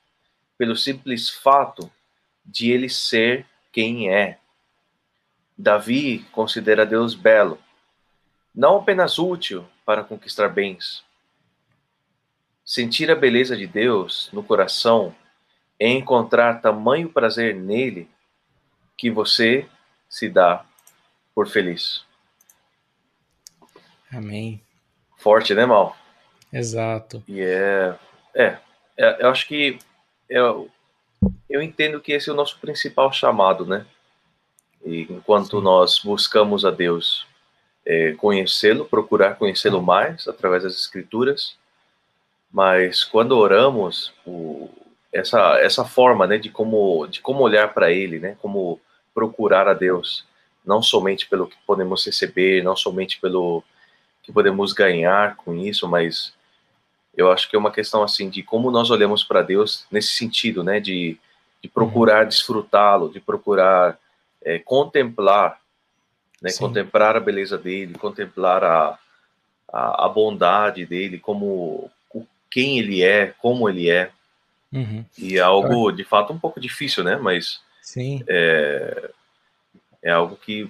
pelo 0.58 0.76
simples 0.76 1.30
fato 1.30 1.90
de 2.44 2.72
ele 2.72 2.90
ser 2.90 3.46
quem 3.72 4.10
é. 4.12 4.40
Davi 5.56 6.26
considera 6.32 6.84
Deus 6.84 7.14
belo, 7.14 7.60
não 8.54 8.78
apenas 8.78 9.18
útil 9.18 9.66
para 9.86 10.04
conquistar 10.04 10.50
bens. 10.50 11.04
Sentir 12.66 13.12
a 13.12 13.16
beleza 13.16 13.58
de 13.58 13.68
Deus 13.68 14.30
no 14.32 14.44
coração 14.44 15.14
é 15.80 15.88
encontrar 15.88 16.62
tamanho 16.62 17.10
prazer 17.10 17.56
nele 17.56 18.10
que 18.98 19.10
você 19.10 19.68
se 20.08 20.30
dá 20.30 20.66
por 21.34 21.48
feliz. 21.48 22.06
Amém. 24.12 24.62
Forte, 25.18 25.56
né, 25.56 25.66
Mal? 25.66 25.98
Exato. 26.52 27.24
E 27.28 27.42
é, 27.42 27.96
é, 28.36 28.58
é 28.96 29.24
eu 29.26 29.30
acho 29.30 29.48
que 29.48 29.80
eu, 30.30 30.70
eu 31.50 31.62
entendo 31.62 32.00
que 32.00 32.12
esse 32.12 32.30
é 32.30 32.34
o 32.34 32.36
nosso 32.36 32.60
principal 32.60 33.12
chamado, 33.12 33.66
né? 33.66 33.86
E 34.86 35.02
enquanto 35.10 35.58
Sim. 35.58 35.64
nós 35.64 36.00
buscamos 36.00 36.64
a 36.64 36.72
Deus, 36.72 37.26
é, 37.86 38.14
conhecê-lo, 38.14 38.86
procurar 38.86 39.36
conhecê-lo 39.36 39.82
mais 39.82 40.28
através 40.28 40.64
das 40.64 40.74
Escrituras, 40.74 41.56
mas 42.52 43.04
quando 43.04 43.38
oramos, 43.38 44.14
o, 44.26 44.70
essa, 45.12 45.60
essa 45.60 45.84
forma, 45.84 46.28
né, 46.28 46.38
de 46.38 46.50
como, 46.50 47.08
de 47.08 47.22
como 47.22 47.44
olhar 47.44 47.74
para 47.74 47.92
Ele, 47.92 48.20
né, 48.20 48.38
como 48.42 48.80
procurar 49.14 49.68
a 49.68 49.74
Deus, 49.74 50.26
não 50.66 50.82
somente 50.82 51.28
pelo 51.28 51.48
que 51.48 51.58
podemos 51.68 52.06
receber, 52.06 52.64
não 52.64 52.76
somente 52.76 53.20
pelo 53.20 53.64
que 54.24 54.32
podemos 54.32 54.72
ganhar 54.72 55.36
com 55.36 55.54
isso, 55.56 55.88
mas 55.88 56.34
eu 57.16 57.32
acho 57.32 57.50
que 57.50 57.56
é 57.56 57.60
uma 57.60 57.72
questão 57.72 58.02
assim 58.02 58.30
de 58.30 58.42
como 58.42 58.72
nós 58.72 58.90
olhamos 58.90 59.24
para 59.24 59.42
Deus 59.42 59.86
nesse 59.92 60.10
sentido, 60.10 60.64
né, 60.64 60.80
de, 60.80 61.18
de 61.62 61.70
procurar 61.70 62.26
desfrutá-lo, 62.26 63.12
de 63.12 63.20
procurar 63.20 63.98
é, 64.44 64.60
contemplar, 64.60 65.60
né, 66.44 66.52
contemplar 66.60 67.16
a 67.16 67.22
beleza 67.22 67.58
dele, 67.58 67.94
contemplar 67.94 68.64
a, 68.66 69.00
a, 69.72 70.06
a 70.06 70.10
bondade 70.10 70.86
dele, 70.86 71.18
como 71.18 71.90
quem 72.52 72.78
ele 72.78 73.02
é, 73.02 73.34
como 73.42 73.70
ele 73.70 73.90
é. 73.90 74.12
Uhum. 74.72 75.06
E 75.18 75.38
é 75.38 75.42
algo, 75.42 75.92
de 75.92 76.04
fato, 76.04 76.34
um 76.34 76.40
pouco 76.40 76.60
difícil, 76.60 77.04
né? 77.04 77.16
Mas 77.16 77.62
Sim. 77.82 78.24
É, 78.28 79.10
é 80.04 80.12
algo 80.12 80.36
que, 80.36 80.70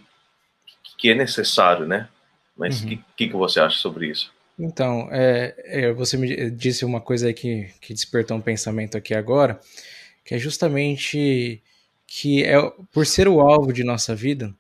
que 0.98 1.10
é 1.10 1.16
necessário, 1.16 1.88
né? 1.88 2.08
Mas 2.56 2.80
o 2.80 2.84
uhum. 2.84 3.00
que, 3.18 3.28
que, 3.28 3.34
você 3.34 3.60
acha 3.60 3.78
sobre 3.78 4.08
isso? 4.08 4.32
Então, 4.60 5.10
é, 5.12 5.56
é, 5.66 5.94
você 5.94 6.16
me 6.16 6.52
disse 6.52 6.86
uma 6.86 7.02
coisa 7.02 7.28
aí 7.28 7.34
que, 7.34 7.70
que 7.82 7.94
despertou 7.94 8.38
um 8.38 8.42
pensamento 8.42 8.96
aqui 8.96 9.16
agora, 9.16 9.60
que 10.24 10.36
é 10.36 10.38
justamente 10.38 11.62
que 12.06 12.44
é 12.44 12.56
por 12.92 13.08
ser 13.08 13.28
o 13.28 13.42
alvo 13.42 13.74
de 13.74 13.84
nossa 13.84 14.16
vida, 14.16 14.54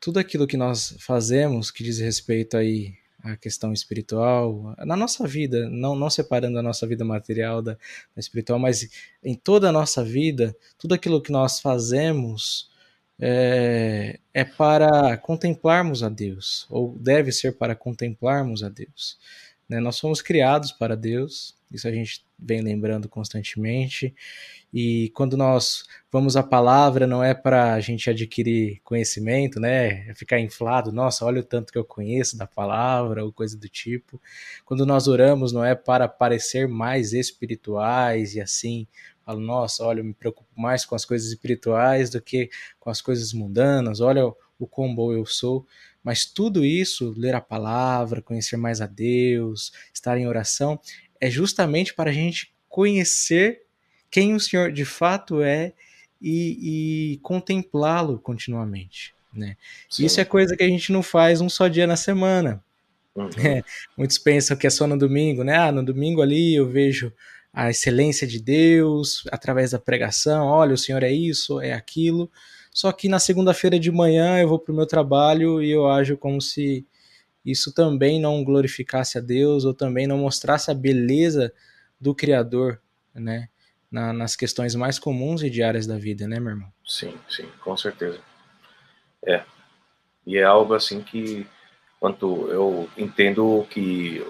tudo 0.00 0.18
aquilo 0.18 0.46
que 0.46 0.56
nós 0.56 0.96
fazemos 0.98 1.70
que 1.70 1.84
diz 1.84 1.98
respeito 1.98 2.56
aí 2.56 2.94
a 3.22 3.36
questão 3.36 3.72
espiritual, 3.72 4.74
na 4.78 4.96
nossa 4.96 5.26
vida, 5.26 5.68
não, 5.68 5.94
não 5.94 6.08
separando 6.08 6.58
a 6.58 6.62
nossa 6.62 6.86
vida 6.86 7.04
material 7.04 7.60
da, 7.60 7.74
da, 7.74 7.78
espiritual, 8.18 8.58
mas 8.58 8.88
em 9.22 9.34
toda 9.34 9.68
a 9.68 9.72
nossa 9.72 10.02
vida, 10.02 10.56
tudo 10.78 10.94
aquilo 10.94 11.20
que 11.20 11.30
nós 11.30 11.60
fazemos 11.60 12.70
é, 13.18 14.18
é 14.32 14.42
para 14.42 15.18
contemplarmos 15.18 16.02
a 16.02 16.08
Deus, 16.08 16.66
ou 16.70 16.96
deve 16.98 17.30
ser 17.30 17.58
para 17.58 17.74
contemplarmos 17.74 18.64
a 18.64 18.70
Deus. 18.70 19.18
Né? 19.68 19.80
Nós 19.80 19.96
somos 19.96 20.22
criados 20.22 20.72
para 20.72 20.96
Deus, 20.96 21.54
isso 21.70 21.86
a 21.86 21.92
gente 21.92 22.24
vem 22.38 22.60
lembrando 22.60 23.08
constantemente, 23.08 24.14
e 24.72 25.10
quando 25.14 25.36
nós 25.36 25.84
vamos 26.12 26.36
à 26.36 26.42
palavra, 26.42 27.06
não 27.06 27.22
é 27.24 27.34
para 27.34 27.74
a 27.74 27.80
gente 27.80 28.08
adquirir 28.08 28.80
conhecimento, 28.84 29.58
né? 29.58 30.08
É 30.08 30.14
ficar 30.14 30.38
inflado, 30.38 30.92
nossa, 30.92 31.24
olha 31.24 31.40
o 31.40 31.44
tanto 31.44 31.72
que 31.72 31.78
eu 31.78 31.84
conheço 31.84 32.36
da 32.36 32.46
palavra, 32.46 33.24
ou 33.24 33.32
coisa 33.32 33.58
do 33.58 33.68
tipo. 33.68 34.20
Quando 34.64 34.86
nós 34.86 35.08
oramos, 35.08 35.52
não 35.52 35.64
é 35.64 35.74
para 35.74 36.06
parecer 36.08 36.68
mais 36.68 37.12
espirituais 37.12 38.34
e 38.34 38.40
assim, 38.40 38.86
falo, 39.24 39.40
nossa, 39.40 39.84
olha, 39.84 40.00
eu 40.00 40.04
me 40.04 40.14
preocupo 40.14 40.48
mais 40.56 40.84
com 40.84 40.94
as 40.94 41.04
coisas 41.04 41.28
espirituais 41.28 42.10
do 42.10 42.20
que 42.20 42.48
com 42.78 42.90
as 42.90 43.00
coisas 43.00 43.32
mundanas, 43.32 44.00
olha 44.00 44.24
o 44.58 44.66
quão 44.66 44.94
bom 44.94 45.12
eu 45.12 45.26
sou. 45.26 45.66
Mas 46.02 46.24
tudo 46.24 46.64
isso, 46.64 47.12
ler 47.16 47.34
a 47.34 47.40
palavra, 47.40 48.22
conhecer 48.22 48.56
mais 48.56 48.80
a 48.80 48.86
Deus, 48.86 49.72
estar 49.92 50.16
em 50.16 50.26
oração, 50.26 50.80
é 51.20 51.30
justamente 51.30 51.94
para 51.94 52.10
a 52.10 52.12
gente 52.12 52.52
conhecer 52.68 53.62
quem 54.10 54.34
o 54.34 54.40
Senhor 54.40 54.72
de 54.72 54.84
fato 54.84 55.42
é 55.42 55.72
e, 56.20 57.12
e 57.14 57.16
contemplá-lo 57.18 58.18
continuamente. 58.18 59.14
Né? 59.32 59.56
Isso 59.98 60.20
é 60.20 60.24
coisa 60.24 60.56
que 60.56 60.62
a 60.62 60.68
gente 60.68 60.92
não 60.92 61.02
faz 61.02 61.40
um 61.40 61.48
só 61.48 61.68
dia 61.68 61.86
na 61.86 61.96
semana. 61.96 62.62
Uhum. 63.14 63.28
É, 63.44 63.62
muitos 63.96 64.18
pensam 64.18 64.56
que 64.56 64.66
é 64.66 64.70
só 64.70 64.86
no 64.86 64.98
domingo, 64.98 65.44
né? 65.44 65.56
Ah, 65.56 65.72
no 65.72 65.84
domingo 65.84 66.22
ali 66.22 66.54
eu 66.54 66.68
vejo 66.68 67.12
a 67.52 67.70
excelência 67.70 68.26
de 68.26 68.40
Deus 68.40 69.24
através 69.30 69.72
da 69.72 69.78
pregação. 69.78 70.46
Olha, 70.46 70.74
o 70.74 70.78
Senhor 70.78 71.02
é 71.02 71.12
isso, 71.12 71.60
é 71.60 71.72
aquilo. 71.72 72.30
Só 72.72 72.92
que 72.92 73.08
na 73.08 73.18
segunda-feira 73.18 73.78
de 73.78 73.90
manhã 73.90 74.38
eu 74.38 74.48
vou 74.48 74.58
para 74.58 74.72
o 74.72 74.76
meu 74.76 74.86
trabalho 74.86 75.60
e 75.62 75.70
eu 75.70 75.88
ajo 75.88 76.16
como 76.16 76.40
se 76.40 76.86
isso 77.44 77.72
também 77.72 78.20
não 78.20 78.44
glorificasse 78.44 79.18
a 79.18 79.20
Deus 79.20 79.64
ou 79.64 79.72
também 79.72 80.06
não 80.06 80.18
mostrasse 80.18 80.70
a 80.70 80.74
beleza 80.74 81.52
do 82.00 82.14
Criador, 82.14 82.80
né? 83.14 83.48
na, 83.90 84.12
nas 84.12 84.36
questões 84.36 84.74
mais 84.74 84.98
comuns 84.98 85.42
e 85.42 85.50
diárias 85.50 85.86
da 85.86 85.98
vida, 85.98 86.26
né, 86.28 86.38
meu 86.38 86.50
irmão? 86.50 86.72
Sim, 86.86 87.14
sim, 87.28 87.48
com 87.60 87.76
certeza. 87.76 88.20
É. 89.26 89.42
E 90.26 90.38
é 90.38 90.44
algo 90.44 90.74
assim 90.74 91.02
que, 91.02 91.46
quanto 91.98 92.48
eu 92.48 92.88
entendo 92.96 93.66
que 93.68 94.24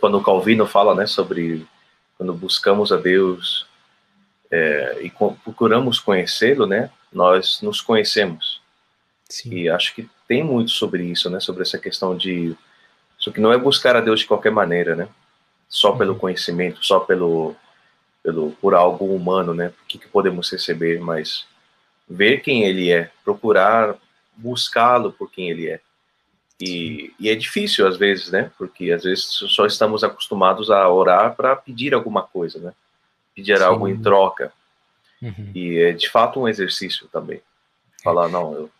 quando 0.00 0.18
o 0.18 0.22
Calvino 0.22 0.66
fala, 0.66 0.94
né, 0.94 1.06
sobre 1.06 1.66
quando 2.16 2.34
buscamos 2.34 2.92
a 2.92 2.96
Deus 2.96 3.66
é, 4.50 4.98
e 5.02 5.10
procuramos 5.10 6.00
conhecê-lo, 6.00 6.66
né, 6.66 6.90
nós 7.12 7.62
nos 7.62 7.80
conhecemos. 7.80 8.60
Sim. 9.28 9.54
E 9.54 9.68
acho 9.68 9.94
que 9.94 10.08
tem 10.26 10.42
muito 10.42 10.70
sobre 10.70 11.04
isso, 11.04 11.28
né, 11.28 11.40
sobre 11.40 11.62
essa 11.62 11.78
questão 11.78 12.16
de 12.16 12.56
isso 13.18 13.32
que 13.32 13.40
não 13.40 13.52
é 13.52 13.58
buscar 13.58 13.96
a 13.96 14.00
Deus 14.00 14.20
de 14.20 14.26
qualquer 14.26 14.52
maneira, 14.52 14.94
né, 14.94 15.08
só 15.68 15.92
pelo 15.92 16.14
uhum. 16.14 16.18
conhecimento, 16.18 16.84
só 16.84 17.00
pelo 17.00 17.54
pelo 18.22 18.50
por 18.52 18.74
algo 18.74 19.14
humano, 19.14 19.54
né? 19.54 19.68
O 19.68 19.86
que, 19.86 19.98
que 19.98 20.08
podemos 20.08 20.50
receber, 20.50 21.00
mas 21.00 21.46
ver 22.08 22.40
quem 22.40 22.64
ele 22.64 22.90
é, 22.90 23.10
procurar 23.24 23.96
buscá-lo 24.36 25.12
por 25.12 25.30
quem 25.30 25.50
ele 25.50 25.68
é. 25.68 25.80
E, 26.60 27.12
e, 27.20 27.28
é 27.28 27.34
difícil 27.34 27.86
às 27.86 27.96
vezes, 27.96 28.30
né? 28.30 28.50
Porque 28.58 28.90
às 28.90 29.04
vezes 29.04 29.24
só 29.24 29.64
estamos 29.64 30.02
acostumados 30.02 30.70
a 30.70 30.88
orar 30.88 31.34
para 31.36 31.54
pedir 31.54 31.94
alguma 31.94 32.22
coisa, 32.22 32.58
né? 32.58 32.72
Pedir 33.34 33.58
Sim. 33.58 33.64
algo 33.64 33.88
em 33.88 34.00
troca. 34.00 34.52
Uhum. 35.22 35.52
E 35.54 35.78
é 35.78 35.92
de 35.92 36.08
fato 36.10 36.40
um 36.40 36.48
exercício 36.48 37.08
também. 37.08 37.40
Falar, 38.02 38.28
não, 38.28 38.52
eu. 38.54 38.70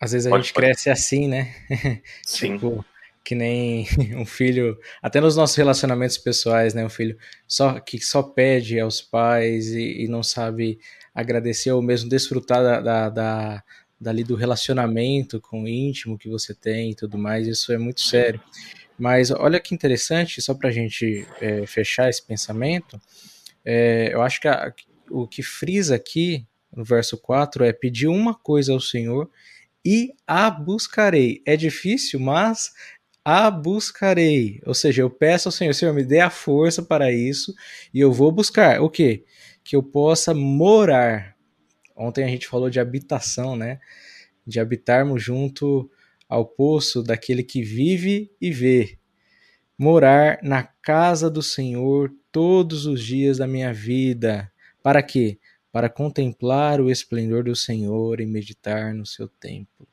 Às 0.00 0.12
vezes 0.12 0.26
a 0.26 0.30
pode, 0.30 0.44
gente 0.44 0.54
pode. 0.54 0.66
cresce 0.66 0.88
assim, 0.88 1.28
né? 1.28 1.54
Sim. 2.24 2.54
tipo, 2.54 2.84
que 3.22 3.34
nem 3.34 3.86
um 4.16 4.24
filho, 4.24 4.78
até 5.02 5.20
nos 5.20 5.36
nossos 5.36 5.56
relacionamentos 5.56 6.16
pessoais, 6.16 6.72
né? 6.74 6.84
Um 6.84 6.90
filho 6.90 7.16
só 7.46 7.78
que 7.78 8.00
só 8.00 8.22
pede 8.22 8.80
aos 8.80 9.00
pais 9.00 9.68
e, 9.68 10.04
e 10.04 10.08
não 10.08 10.22
sabe 10.22 10.78
agradecer 11.14 11.70
ou 11.72 11.82
mesmo 11.82 12.08
desfrutar 12.08 12.62
da, 12.62 12.80
da, 12.80 13.08
da, 13.10 13.64
dali 14.00 14.24
do 14.24 14.34
relacionamento 14.34 15.40
com 15.40 15.64
o 15.64 15.68
íntimo 15.68 16.18
que 16.18 16.28
você 16.28 16.54
tem 16.54 16.92
e 16.92 16.94
tudo 16.94 17.18
mais. 17.18 17.46
Isso 17.46 17.72
é 17.72 17.78
muito 17.78 18.00
sério. 18.00 18.40
Mas 18.98 19.30
olha 19.30 19.60
que 19.60 19.74
interessante, 19.74 20.40
só 20.42 20.54
para 20.54 20.68
a 20.68 20.72
gente 20.72 21.26
é, 21.40 21.66
fechar 21.66 22.08
esse 22.08 22.22
pensamento, 22.22 23.00
é, 23.64 24.10
eu 24.12 24.22
acho 24.22 24.40
que 24.40 24.48
a, 24.48 24.72
o 25.10 25.26
que 25.26 25.42
frisa 25.42 25.96
aqui 25.96 26.46
no 26.74 26.84
verso 26.84 27.18
4 27.18 27.64
é 27.64 27.72
pedir 27.72 28.08
uma 28.08 28.34
coisa 28.34 28.72
ao 28.72 28.80
Senhor 28.80 29.28
e 29.84 30.12
a 30.26 30.50
buscarei. 30.50 31.42
É 31.46 31.56
difícil, 31.56 32.20
mas 32.20 32.70
a 33.24 33.50
buscarei. 33.50 34.60
Ou 34.66 34.74
seja, 34.74 35.02
eu 35.02 35.10
peço 35.10 35.48
ao 35.48 35.52
Senhor, 35.52 35.72
Senhor, 35.74 35.94
me 35.94 36.04
dê 36.04 36.20
a 36.20 36.30
força 36.30 36.82
para 36.82 37.12
isso 37.12 37.54
e 37.92 38.00
eu 38.00 38.12
vou 38.12 38.32
buscar. 38.32 38.80
O 38.80 38.90
quê? 38.90 39.24
Que 39.62 39.76
eu 39.76 39.82
possa 39.82 40.34
morar. 40.34 41.36
Ontem 41.96 42.24
a 42.24 42.28
gente 42.28 42.48
falou 42.48 42.70
de 42.70 42.80
habitação, 42.80 43.56
né? 43.56 43.78
De 44.46 44.58
habitarmos 44.58 45.22
junto 45.22 45.90
ao 46.28 46.46
poço 46.46 47.02
daquele 47.02 47.42
que 47.42 47.62
vive 47.62 48.30
e 48.40 48.50
vê. 48.50 48.98
Morar 49.76 50.38
na 50.42 50.62
casa 50.62 51.30
do 51.30 51.42
Senhor 51.42 52.12
todos 52.30 52.86
os 52.86 53.02
dias 53.02 53.38
da 53.38 53.46
minha 53.46 53.72
vida. 53.72 54.50
Para 54.82 55.02
quê? 55.02 55.38
Para 55.72 55.88
contemplar 55.88 56.80
o 56.80 56.90
esplendor 56.90 57.44
do 57.44 57.54
Senhor 57.54 58.20
e 58.20 58.26
meditar 58.26 58.92
no 58.92 59.06
seu 59.06 59.28
templo. 59.28 59.86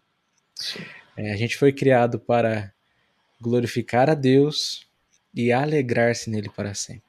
É, 1.16 1.32
a 1.32 1.36
gente 1.36 1.56
foi 1.56 1.72
criado 1.72 2.20
para 2.20 2.72
glorificar 3.40 4.10
a 4.10 4.16
Deus 4.16 4.88
e 5.34 5.52
alegrar-se 5.52 6.30
nele 6.30 6.50
para 6.50 6.74
sempre. 6.74 7.04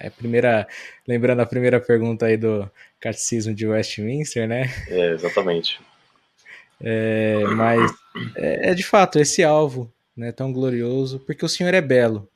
É 0.00 0.06
a 0.06 0.10
primeira, 0.10 0.66
lembrando 1.06 1.40
a 1.40 1.46
primeira 1.46 1.80
pergunta 1.80 2.26
aí 2.26 2.36
do 2.36 2.70
Catecismo 3.00 3.54
de 3.54 3.66
Westminster, 3.66 4.46
né? 4.48 4.70
É, 4.88 5.12
exatamente. 5.12 5.80
É, 6.80 7.44
mas 7.56 7.92
é, 8.36 8.70
é, 8.70 8.74
de 8.74 8.84
fato 8.84 9.18
esse 9.18 9.42
alvo, 9.42 9.92
né, 10.16 10.32
tão 10.32 10.52
glorioso, 10.52 11.18
porque 11.20 11.44
o 11.44 11.48
Senhor 11.48 11.74
é 11.74 11.80
belo. 11.80 12.28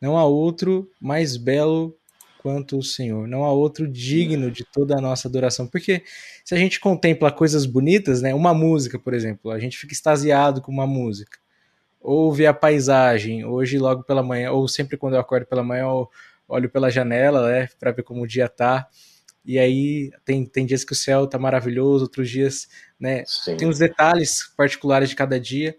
Não 0.00 0.16
há 0.16 0.24
outro 0.24 0.90
mais 1.00 1.36
belo 1.36 1.96
quanto 2.42 2.78
o 2.78 2.82
Senhor. 2.82 3.28
Não 3.28 3.44
há 3.44 3.52
outro 3.52 3.86
digno 3.86 4.50
de 4.50 4.64
toda 4.64 4.96
a 4.96 5.00
nossa 5.00 5.28
adoração. 5.28 5.66
Porque 5.66 6.02
se 6.44 6.54
a 6.54 6.58
gente 6.58 6.80
contempla 6.80 7.30
coisas 7.30 7.66
bonitas, 7.66 8.22
né, 8.22 8.34
uma 8.34 8.54
música, 8.54 8.98
por 8.98 9.12
exemplo, 9.14 9.50
a 9.50 9.58
gente 9.58 9.76
fica 9.76 9.92
extasiado 9.92 10.62
com 10.62 10.72
uma 10.72 10.86
música 10.86 11.38
ou 12.00 12.32
ver 12.32 12.46
a 12.46 12.54
paisagem. 12.54 13.44
Hoje, 13.44 13.78
logo 13.78 14.02
pela 14.02 14.22
manhã, 14.22 14.50
ou 14.52 14.66
sempre 14.66 14.96
quando 14.96 15.14
eu 15.14 15.20
acordo 15.20 15.46
pela 15.46 15.62
manhã, 15.62 15.82
eu 15.82 16.08
olho 16.48 16.70
pela 16.70 16.90
janela, 16.90 17.48
né, 17.50 17.68
para 17.78 17.92
ver 17.92 18.02
como 18.02 18.22
o 18.22 18.26
dia 18.26 18.48
tá. 18.48 18.88
E 19.44 19.58
aí 19.58 20.10
tem, 20.24 20.44
tem 20.44 20.66
dias 20.66 20.84
que 20.84 20.92
o 20.92 20.96
céu 20.96 21.26
tá 21.26 21.38
maravilhoso, 21.38 22.04
outros 22.04 22.28
dias, 22.28 22.68
né, 22.98 23.22
Sim. 23.26 23.56
tem 23.56 23.68
os 23.68 23.78
detalhes 23.78 24.52
particulares 24.56 25.10
de 25.10 25.16
cada 25.16 25.38
dia. 25.38 25.76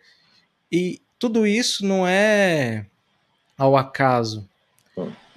E 0.72 1.02
tudo 1.18 1.46
isso 1.46 1.86
não 1.86 2.08
é 2.08 2.86
ao 3.58 3.76
acaso. 3.76 4.50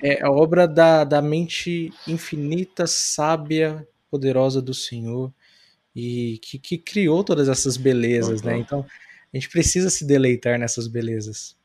É 0.07 0.23
a 0.23 0.31
obra 0.31 0.69
da, 0.69 1.03
da 1.03 1.23
mente 1.23 1.91
infinita, 2.07 2.87
sábia, 2.87 3.89
poderosa 4.11 4.61
do 4.61 4.75
Senhor 4.75 5.33
e 5.97 6.39
que, 6.43 6.59
que 6.59 6.77
criou 6.77 7.25
todas 7.25 7.49
essas 7.49 7.79
belezas, 7.79 8.43
né? 8.43 8.53
uhum. 8.53 8.59
né? 8.59 8.65
Então 8.65 8.87
a 9.33 9.37
gente 9.37 9.49
precisa 9.49 9.89
se 9.89 10.07
deleitar 10.07 10.59
nessas 10.59 10.87
belezas. 10.87 11.57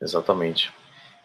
Exatamente. 0.00 0.72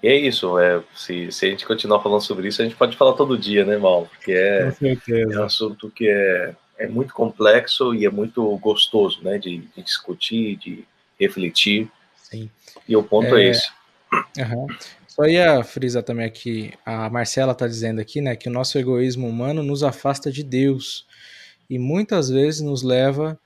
E 0.02 0.08
é 0.08 0.16
isso, 0.16 0.58
é, 0.58 0.84
se, 0.96 1.32
se 1.32 1.46
a 1.46 1.50
gente 1.50 1.68
continuar 1.68 2.02
falando 2.02 2.22
sobre 2.22 2.48
isso, 2.48 2.60
a 2.60 2.66
gente 2.66 2.76
pode 2.76 2.98
falar 2.98 3.14
todo 3.14 3.38
dia, 3.38 3.64
né, 3.64 3.78
Mal? 3.78 4.08
Porque 4.08 4.32
é, 4.32 4.74
é 5.10 5.40
um 5.40 5.44
assunto 5.44 5.92
que 5.92 6.10
é, 6.10 6.56
é 6.80 6.88
muito 6.88 7.14
complexo 7.14 7.94
e 7.94 8.04
é 8.04 8.10
muito 8.10 8.58
gostoso, 8.58 9.24
né, 9.24 9.38
de, 9.38 9.60
de 9.60 9.84
discutir, 9.84 10.56
de 10.56 10.84
refletir. 11.20 11.88
Sim. 12.16 12.50
E 12.90 12.98
o 12.98 13.04
ponto 13.04 13.36
é, 13.36 13.46
é 13.46 13.50
esse. 13.52 13.70
Uhum. 14.40 14.68
Só 15.12 15.26
ia 15.26 15.62
frisar 15.62 16.04
também 16.04 16.26
aqui, 16.26 16.72
a 16.86 17.10
Marcela 17.10 17.52
está 17.52 17.68
dizendo 17.68 18.00
aqui, 18.00 18.22
né, 18.22 18.34
que 18.34 18.48
o 18.48 18.52
nosso 18.52 18.80
egoísmo 18.80 19.28
humano 19.28 19.62
nos 19.62 19.84
afasta 19.84 20.32
de 20.32 20.42
Deus 20.42 21.06
e 21.70 21.78
muitas 21.78 22.30
vezes 22.30 22.62
nos 22.62 22.82
leva 22.82 23.38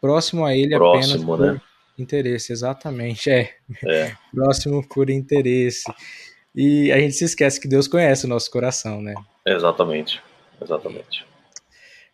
próximo 0.00 0.44
a 0.44 0.52
Ele 0.52 0.76
Próximo, 0.76 1.34
apenas 1.34 1.54
né? 1.54 1.60
interesse, 1.96 2.52
exatamente, 2.52 3.30
é. 3.30 3.54
é. 3.86 4.16
Próximo 4.34 4.84
por 4.88 5.08
interesse. 5.10 5.84
E 6.52 6.90
a 6.90 6.98
gente 6.98 7.14
se 7.14 7.24
esquece 7.24 7.60
que 7.60 7.68
Deus 7.68 7.86
conhece 7.86 8.26
o 8.26 8.28
nosso 8.28 8.50
coração, 8.50 9.00
né? 9.00 9.14
Exatamente, 9.46 10.20
exatamente. 10.60 11.24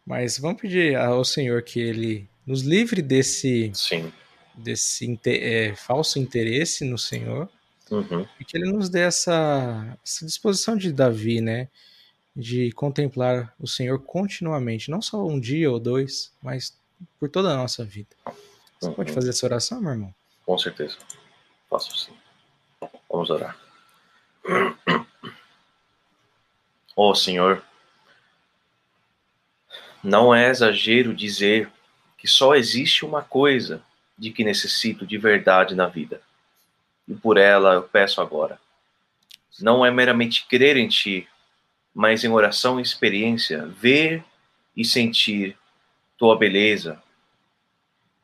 Mas 0.05 0.39
vamos 0.39 0.61
pedir 0.61 0.95
ao 0.97 1.25
Senhor 1.25 1.63
que 1.63 1.81
Ele 1.81 2.29
nos 2.47 2.61
livre 2.61 3.01
desse, 3.01 3.71
Sim. 3.73 4.13
desse 4.55 5.19
é, 5.25 5.75
falso 5.75 6.19
interesse 6.19 6.85
no 6.85 6.99
Senhor 6.99 7.49
uhum. 7.91 8.27
e 8.39 8.45
que 8.45 8.57
Ele 8.57 8.71
nos 8.71 8.89
dê 8.89 9.01
essa, 9.01 9.99
essa 10.05 10.27
disposição 10.27 10.77
de 10.77 10.93
Davi, 10.93 11.41
né? 11.41 11.69
De 12.35 12.71
contemplar 12.73 13.53
o 13.59 13.67
Senhor 13.67 13.99
continuamente, 13.99 14.91
não 14.91 15.03
só 15.03 15.27
um 15.27 15.41
dia 15.41 15.71
ou 15.71 15.81
dois, 15.81 16.33
mas 16.43 16.77
por 17.19 17.29
toda 17.29 17.53
a 17.53 17.57
nossa 17.57 17.85
vida. 17.85 18.15
Você 18.81 18.89
uhum. 18.89 18.95
pode 18.95 19.13
fazer 19.13 19.31
essa 19.31 19.47
oração, 19.47 19.81
meu 19.81 19.93
irmão? 19.93 20.15
Com 20.45 20.57
certeza. 20.57 20.97
Faço 21.69 21.97
sim. 21.99 22.13
Vamos 23.11 23.31
orar. 23.31 23.57
Ó 26.97 27.11
oh, 27.11 27.15
Senhor, 27.15 27.63
não 30.03 30.35
é 30.35 30.51
exagero 30.51 31.15
dizer 31.15 31.71
que 32.17 32.27
só 32.27 32.55
existe 32.55 33.05
uma 33.05 33.23
coisa 33.23 33.83
de 34.17 34.31
que 34.33 34.43
necessito 34.43 35.07
de 35.07 35.17
verdade 35.17 35.75
na 35.75 35.87
vida. 35.87 36.21
Por 37.29 37.37
ela 37.37 37.75
eu 37.75 37.83
peço 37.83 38.23
agora. 38.23 38.59
Não 39.61 39.85
é 39.85 39.91
meramente 39.91 40.47
crer 40.47 40.79
em 40.79 40.89
Ti, 40.89 41.29
mas 41.93 42.25
em 42.25 42.31
oração 42.31 42.79
e 42.79 42.83
experiência, 42.83 43.67
ver 43.67 44.25
e 44.75 44.83
sentir 44.83 45.55
Tua 46.17 46.39
beleza, 46.39 47.03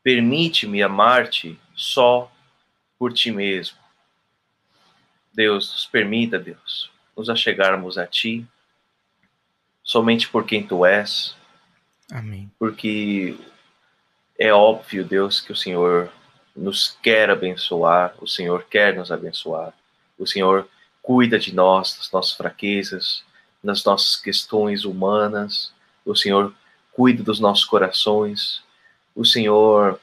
Permite-me 0.02 0.82
amar-te 0.82 1.60
só 1.74 2.32
por 2.98 3.12
ti 3.12 3.30
mesmo. 3.30 3.76
Deus, 5.34 5.70
nos 5.70 5.86
permita, 5.86 6.38
Deus, 6.38 6.90
nos 7.14 7.28
achegarmos 7.28 7.98
a 7.98 8.06
ti 8.06 8.46
somente 9.82 10.28
por 10.28 10.46
quem 10.46 10.66
tu 10.66 10.86
és. 10.86 11.36
Amém. 12.10 12.50
Porque 12.58 13.38
é 14.38 14.50
óbvio, 14.50 15.04
Deus, 15.04 15.42
que 15.42 15.52
o 15.52 15.56
Senhor 15.56 16.10
nos 16.54 16.96
quer 17.02 17.30
abençoar, 17.30 18.14
o 18.20 18.26
Senhor 18.26 18.64
quer 18.64 18.96
nos 18.96 19.10
abençoar. 19.10 19.72
O 20.18 20.26
Senhor 20.26 20.68
cuida 21.02 21.38
de 21.38 21.54
nós, 21.54 21.96
das 21.96 22.10
nossas 22.12 22.32
fraquezas, 22.32 23.24
das 23.62 23.84
nossas 23.84 24.16
questões 24.16 24.84
humanas. 24.84 25.72
O 26.04 26.14
Senhor 26.14 26.54
cuida 26.92 27.22
dos 27.22 27.40
nossos 27.40 27.64
corações 27.64 28.64
o 29.14 29.24
Senhor, 29.24 30.00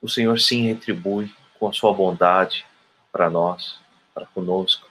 o 0.00 0.08
Senhor 0.08 0.40
sim 0.40 0.66
retribui 0.68 1.30
com 1.58 1.68
a 1.68 1.72
sua 1.72 1.92
bondade 1.92 2.64
para 3.12 3.28
nós, 3.28 3.78
para 4.14 4.24
conosco. 4.26 4.88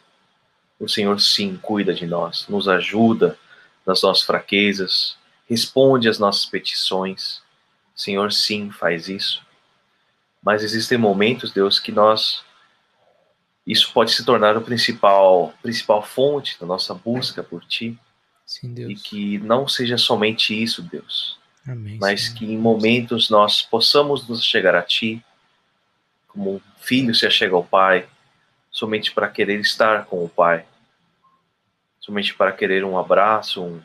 O 0.80 0.88
Senhor 0.88 1.20
sim 1.20 1.58
cuida 1.58 1.92
de 1.94 2.06
nós, 2.06 2.48
nos 2.48 2.68
ajuda 2.68 3.38
nas 3.84 4.04
nossas 4.04 4.24
fraquezas, 4.24 5.18
responde 5.50 6.08
às 6.08 6.20
nossas 6.20 6.46
petições. 6.46 7.42
O 7.96 8.00
Senhor 8.00 8.32
sim 8.32 8.70
faz 8.70 9.10
isso. 9.10 9.42
Mas 10.42 10.64
existem 10.64 10.98
momentos, 10.98 11.52
Deus, 11.52 11.80
que 11.80 11.92
nós 11.92 12.44
isso 13.66 13.94
pode 13.94 14.12
se 14.12 14.26
tornar 14.26 14.58
o 14.58 14.62
principal 14.62 15.54
principal 15.62 16.02
fonte 16.02 16.60
da 16.60 16.66
nossa 16.66 16.94
busca 16.94 17.44
por 17.44 17.64
ti. 17.66 17.98
Sim, 18.46 18.74
Deus. 18.74 18.92
E 18.92 18.96
que 18.96 19.38
não 19.38 19.68
seja 19.68 19.96
somente 19.96 20.60
isso, 20.60 20.82
Deus, 20.82 21.38
Amém, 21.68 22.00
mas 22.02 22.24
Senhor. 22.24 22.38
que 22.38 22.46
em 22.46 22.58
momentos 22.58 23.30
nós 23.30 23.62
possamos 23.62 24.28
nos 24.28 24.44
chegar 24.44 24.74
a 24.74 24.82
Ti, 24.82 25.24
como 26.28 26.56
um 26.56 26.62
filho 26.78 27.14
se 27.14 27.28
achega 27.28 27.56
ao 27.56 27.64
Pai, 27.64 28.08
somente 28.72 29.12
para 29.12 29.28
querer 29.30 29.60
estar 29.60 30.06
com 30.06 30.26
o 30.26 30.30
Pai, 30.30 30.66
somente 32.00 32.34
para 32.34 32.52
querer 32.52 32.84
um 32.84 32.98
abraço, 32.98 33.64
um 33.64 33.80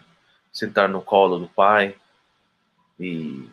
sentar 0.50 0.88
no 0.88 1.02
colo 1.02 1.38
do 1.38 1.48
Pai 1.48 1.94
e 2.98 3.46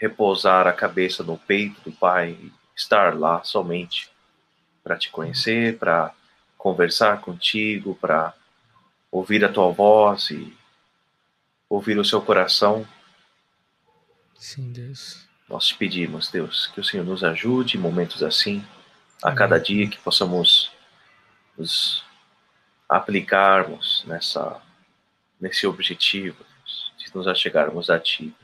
repousar 0.00 0.66
a 0.66 0.72
cabeça 0.72 1.22
no 1.22 1.36
peito 1.36 1.78
do 1.82 1.92
Pai, 1.92 2.38
estar 2.74 3.14
lá 3.14 3.44
somente 3.44 4.10
para 4.82 4.96
te 4.96 5.10
conhecer, 5.10 5.78
para 5.78 6.14
conversar 6.56 7.20
contigo, 7.20 7.94
para 8.00 8.32
ouvir 9.12 9.44
a 9.44 9.52
tua 9.52 9.70
voz 9.70 10.30
e 10.30 10.56
ouvir 11.68 11.98
o 11.98 12.04
seu 12.04 12.22
coração. 12.22 12.88
Sim, 14.38 14.72
Deus. 14.72 15.28
Nós 15.46 15.66
te 15.66 15.76
pedimos, 15.76 16.30
Deus, 16.30 16.68
que 16.68 16.80
o 16.80 16.84
Senhor 16.84 17.04
nos 17.04 17.22
ajude 17.22 17.76
em 17.76 17.80
momentos 17.80 18.22
assim, 18.22 18.64
a 19.22 19.28
Amém. 19.28 19.38
cada 19.38 19.60
dia 19.60 19.86
que 19.86 19.98
possamos 19.98 20.72
nos 21.58 22.02
aplicarmos 22.88 24.02
nessa, 24.06 24.62
nesse 25.38 25.66
objetivo, 25.66 26.38
Deus, 26.38 26.92
de 26.96 27.14
nos 27.14 27.28
achegarmos 27.28 27.90
a 27.90 28.00
Ti. 28.00 28.34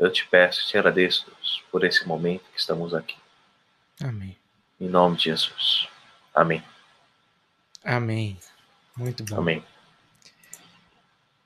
Eu 0.00 0.10
te 0.10 0.26
peço, 0.26 0.66
te 0.66 0.78
agradeço, 0.78 1.26
Deus, 1.26 1.62
por 1.70 1.84
esse 1.84 2.08
momento 2.08 2.44
que 2.54 2.58
estamos 2.58 2.94
aqui. 2.94 3.16
Amém. 4.02 4.34
Em 4.80 4.88
nome 4.88 5.18
de 5.18 5.24
Jesus. 5.24 5.86
Amém. 6.34 6.62
Amém. 7.84 8.38
Muito 8.96 9.22
bom. 9.24 9.36
Amém. 9.36 9.62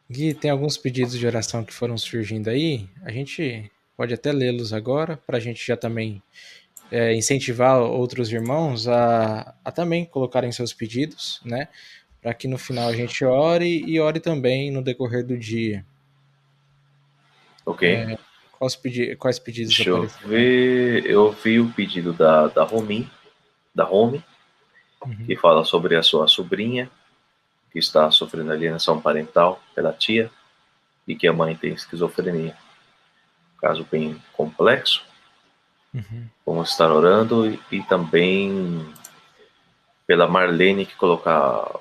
Gui, 0.09 0.35
tem 0.35 0.53
alguns 0.53 0.79
pedidos 0.79 1.19
de 1.19 1.27
oração 1.27 1.65
que 1.65 1.73
foram 1.73 1.99
surgindo 1.99 2.49
aí. 2.49 2.89
A 3.03 3.11
gente 3.11 3.73
pode 3.97 4.15
até 4.15 4.31
lê-los 4.31 4.73
agora, 4.73 5.17
para 5.17 5.39
a 5.39 5.41
gente 5.41 5.67
já 5.67 5.77
também 5.77 6.23
é, 6.93 7.13
incentivar 7.13 7.81
outros 7.81 8.31
irmãos 8.31 8.87
a, 8.87 9.53
a 9.65 9.73
também 9.73 10.05
colocarem 10.05 10.53
seus 10.53 10.73
pedidos, 10.73 11.41
né? 11.45 11.67
Para 12.23 12.33
que 12.33 12.47
no 12.47 12.57
final 12.57 12.89
a 12.89 12.95
gente 12.95 13.25
ore 13.25 13.83
e 13.85 13.99
ore 13.99 14.21
também 14.21 14.71
no 14.71 14.81
decorrer 14.81 15.27
do 15.27 15.37
dia. 15.37 15.85
Ok. 17.67 17.89
É, 17.89 18.19
quais, 18.59 18.77
pedi 18.77 19.17
quais 19.17 19.39
pedidos 19.39 19.75
Deixa 19.75 19.91
eu 19.91 20.07
ver. 20.27 21.07
Eu 21.07 21.33
vi 21.33 21.61
o 21.61 21.71
pedido 21.73 22.13
da, 22.13 22.49
da 22.49 22.65
Romi, 22.65 23.11
da 23.75 23.85
Romi, 23.85 24.23
uhum. 25.05 25.27
que 25.27 25.37
fala 25.37 25.65
sobre 25.65 25.97
a 25.97 26.03
sua 26.03 26.27
sobrinha 26.27 26.91
que 27.73 27.79
está 27.79 28.11
sofrendo 28.11 28.53
alienação 28.53 29.01
parental 29.01 29.61
pela 29.75 29.93
tia 29.93 30.31
e 31.07 31.17
que 31.17 31.27
a 31.27 31.33
mãe 31.33 31.57
tem 31.57 31.73
esquizofrenia. 31.73 32.57
Caso 33.61 33.87
bem 33.91 34.23
complexo. 34.33 35.05
Uhum. 35.93 36.29
Vamos 36.47 36.71
estar 36.71 36.91
orando 36.93 37.51
e, 37.51 37.61
e, 37.73 37.83
também 37.83 38.87
pela 40.07 40.29
Marlene 40.29 40.87
que 40.87 40.95
coloca 40.97 41.81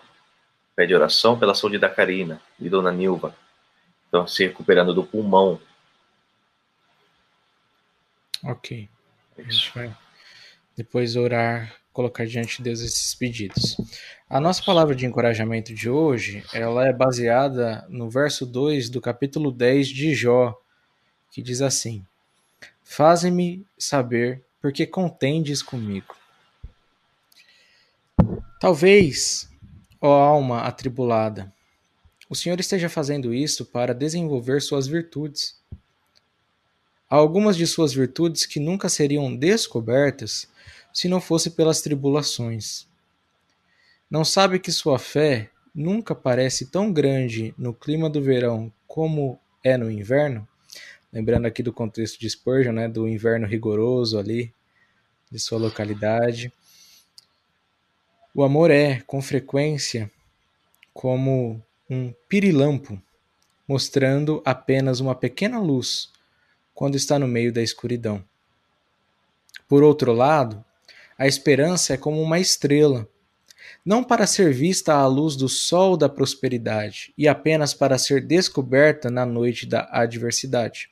pede 0.75 0.95
oração 0.95 1.37
pela 1.37 1.53
saúde 1.53 1.77
da 1.77 1.89
Karina 1.89 2.41
e 2.59 2.69
Dona 2.69 2.91
Nilva. 2.91 3.35
Estão 4.05 4.27
se 4.27 4.45
recuperando 4.45 4.93
do 4.93 5.03
pulmão. 5.03 5.59
Ok. 8.43 8.89
A 9.37 9.41
gente 9.41 9.71
vai 9.73 9.95
depois 10.75 11.15
orar 11.15 11.73
colocar 11.93 12.25
diante 12.25 12.57
de 12.57 12.63
Deus 12.63 12.81
esses 12.81 13.13
pedidos. 13.13 13.77
A 14.27 14.39
nossa 14.39 14.63
palavra 14.63 14.95
de 14.95 15.05
encorajamento 15.05 15.73
de 15.73 15.89
hoje, 15.89 16.43
ela 16.53 16.87
é 16.87 16.91
baseada 16.91 17.85
no 17.87 18.09
verso 18.09 18.45
2 18.45 18.89
do 18.89 18.99
capítulo 18.99 19.51
10 19.51 19.87
de 19.87 20.13
Jó, 20.13 20.59
que 21.31 21.41
diz 21.41 21.61
assim: 21.61 22.05
Faze-me 22.83 23.65
saber 23.77 24.43
porque 24.61 24.85
contendes 24.85 25.61
comigo. 25.61 26.15
Talvez, 28.59 29.49
ó 30.01 30.13
alma 30.13 30.61
atribulada, 30.61 31.53
o 32.29 32.35
Senhor 32.35 32.59
esteja 32.59 32.89
fazendo 32.89 33.33
isso 33.33 33.65
para 33.65 33.93
desenvolver 33.93 34.61
suas 34.61 34.87
virtudes. 34.87 35.61
Algumas 37.13 37.55
de 37.55 37.67
suas 37.67 37.93
virtudes 37.93 38.43
que 38.47 38.59
nunca 38.59 38.89
seriam 38.89 39.35
descobertas 39.35 40.47
se 40.91 41.07
não 41.07 41.21
fosse 41.21 41.51
pelas 41.51 41.79
tribulações. 41.79 42.87
Não 44.09 44.25
sabe 44.25 44.57
que 44.57 44.71
sua 44.71 44.97
fé 44.97 45.51
nunca 45.75 46.15
parece 46.15 46.71
tão 46.71 46.91
grande 46.91 47.53
no 47.55 47.71
clima 47.71 48.09
do 48.09 48.19
verão 48.19 48.73
como 48.87 49.39
é 49.63 49.77
no 49.77 49.91
inverno? 49.91 50.47
Lembrando 51.11 51.45
aqui 51.45 51.61
do 51.61 51.71
contexto 51.71 52.19
de 52.19 52.27
Spurgeon, 52.27 52.73
né, 52.73 52.87
do 52.87 53.07
inverno 53.07 53.45
rigoroso 53.45 54.17
ali 54.17 54.51
de 55.29 55.37
sua 55.37 55.59
localidade. 55.59 56.51
O 58.33 58.41
amor 58.41 58.71
é, 58.71 59.01
com 59.01 59.21
frequência, 59.21 60.11
como 60.91 61.63
um 61.87 62.11
pirilampo, 62.27 62.99
mostrando 63.67 64.41
apenas 64.43 64.99
uma 64.99 65.13
pequena 65.13 65.59
luz 65.59 66.11
quando 66.73 66.95
está 66.95 67.19
no 67.19 67.27
meio 67.27 67.51
da 67.51 67.61
escuridão. 67.61 68.23
Por 69.67 69.83
outro 69.83 70.13
lado, 70.13 70.63
a 71.17 71.27
esperança 71.27 71.93
é 71.93 71.97
como 71.97 72.21
uma 72.21 72.39
estrela, 72.39 73.07
não 73.85 74.03
para 74.03 74.27
ser 74.27 74.53
vista 74.53 74.93
à 74.93 75.05
luz 75.07 75.35
do 75.35 75.49
sol 75.49 75.97
da 75.97 76.07
prosperidade 76.07 77.13
e 77.17 77.27
apenas 77.27 77.73
para 77.73 77.97
ser 77.97 78.25
descoberta 78.25 79.09
na 79.09 79.25
noite 79.25 79.65
da 79.65 79.87
adversidade. 79.91 80.89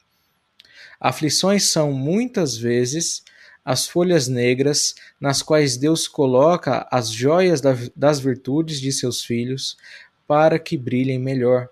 Aflições 0.99 1.65
são 1.65 1.91
muitas 1.91 2.57
vezes 2.57 3.23
as 3.63 3.87
folhas 3.87 4.27
negras 4.27 4.95
nas 5.19 5.41
quais 5.41 5.77
Deus 5.77 6.07
coloca 6.07 6.87
as 6.91 7.11
joias 7.11 7.61
das 7.95 8.19
virtudes 8.19 8.79
de 8.81 8.91
seus 8.91 9.23
filhos 9.23 9.77
para 10.27 10.57
que 10.57 10.77
brilhem 10.77 11.19
melhor. 11.19 11.69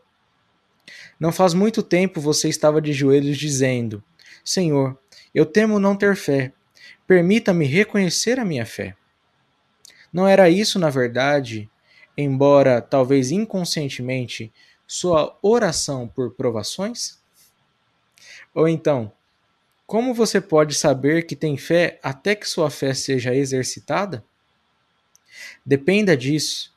Não 1.19 1.31
faz 1.31 1.53
muito 1.53 1.83
tempo 1.83 2.21
você 2.21 2.47
estava 2.47 2.81
de 2.81 2.93
joelhos 2.93 3.37
dizendo: 3.37 4.03
Senhor, 4.43 4.97
eu 5.33 5.45
temo 5.45 5.79
não 5.79 5.95
ter 5.95 6.15
fé. 6.15 6.53
Permita-me 7.05 7.65
reconhecer 7.65 8.39
a 8.39 8.45
minha 8.45 8.65
fé. 8.65 8.95
Não 10.13 10.27
era 10.27 10.49
isso, 10.49 10.79
na 10.79 10.89
verdade, 10.89 11.69
embora 12.17 12.81
talvez 12.81 13.31
inconscientemente, 13.31 14.51
sua 14.87 15.37
oração 15.41 16.07
por 16.07 16.33
provações? 16.33 17.19
Ou 18.55 18.67
então, 18.67 19.11
como 19.85 20.13
você 20.13 20.39
pode 20.39 20.73
saber 20.73 21.25
que 21.25 21.35
tem 21.35 21.57
fé 21.57 21.99
até 22.01 22.35
que 22.35 22.47
sua 22.47 22.69
fé 22.69 22.93
seja 22.93 23.35
exercitada? 23.35 24.23
Dependa 25.65 26.15
disso. 26.17 26.73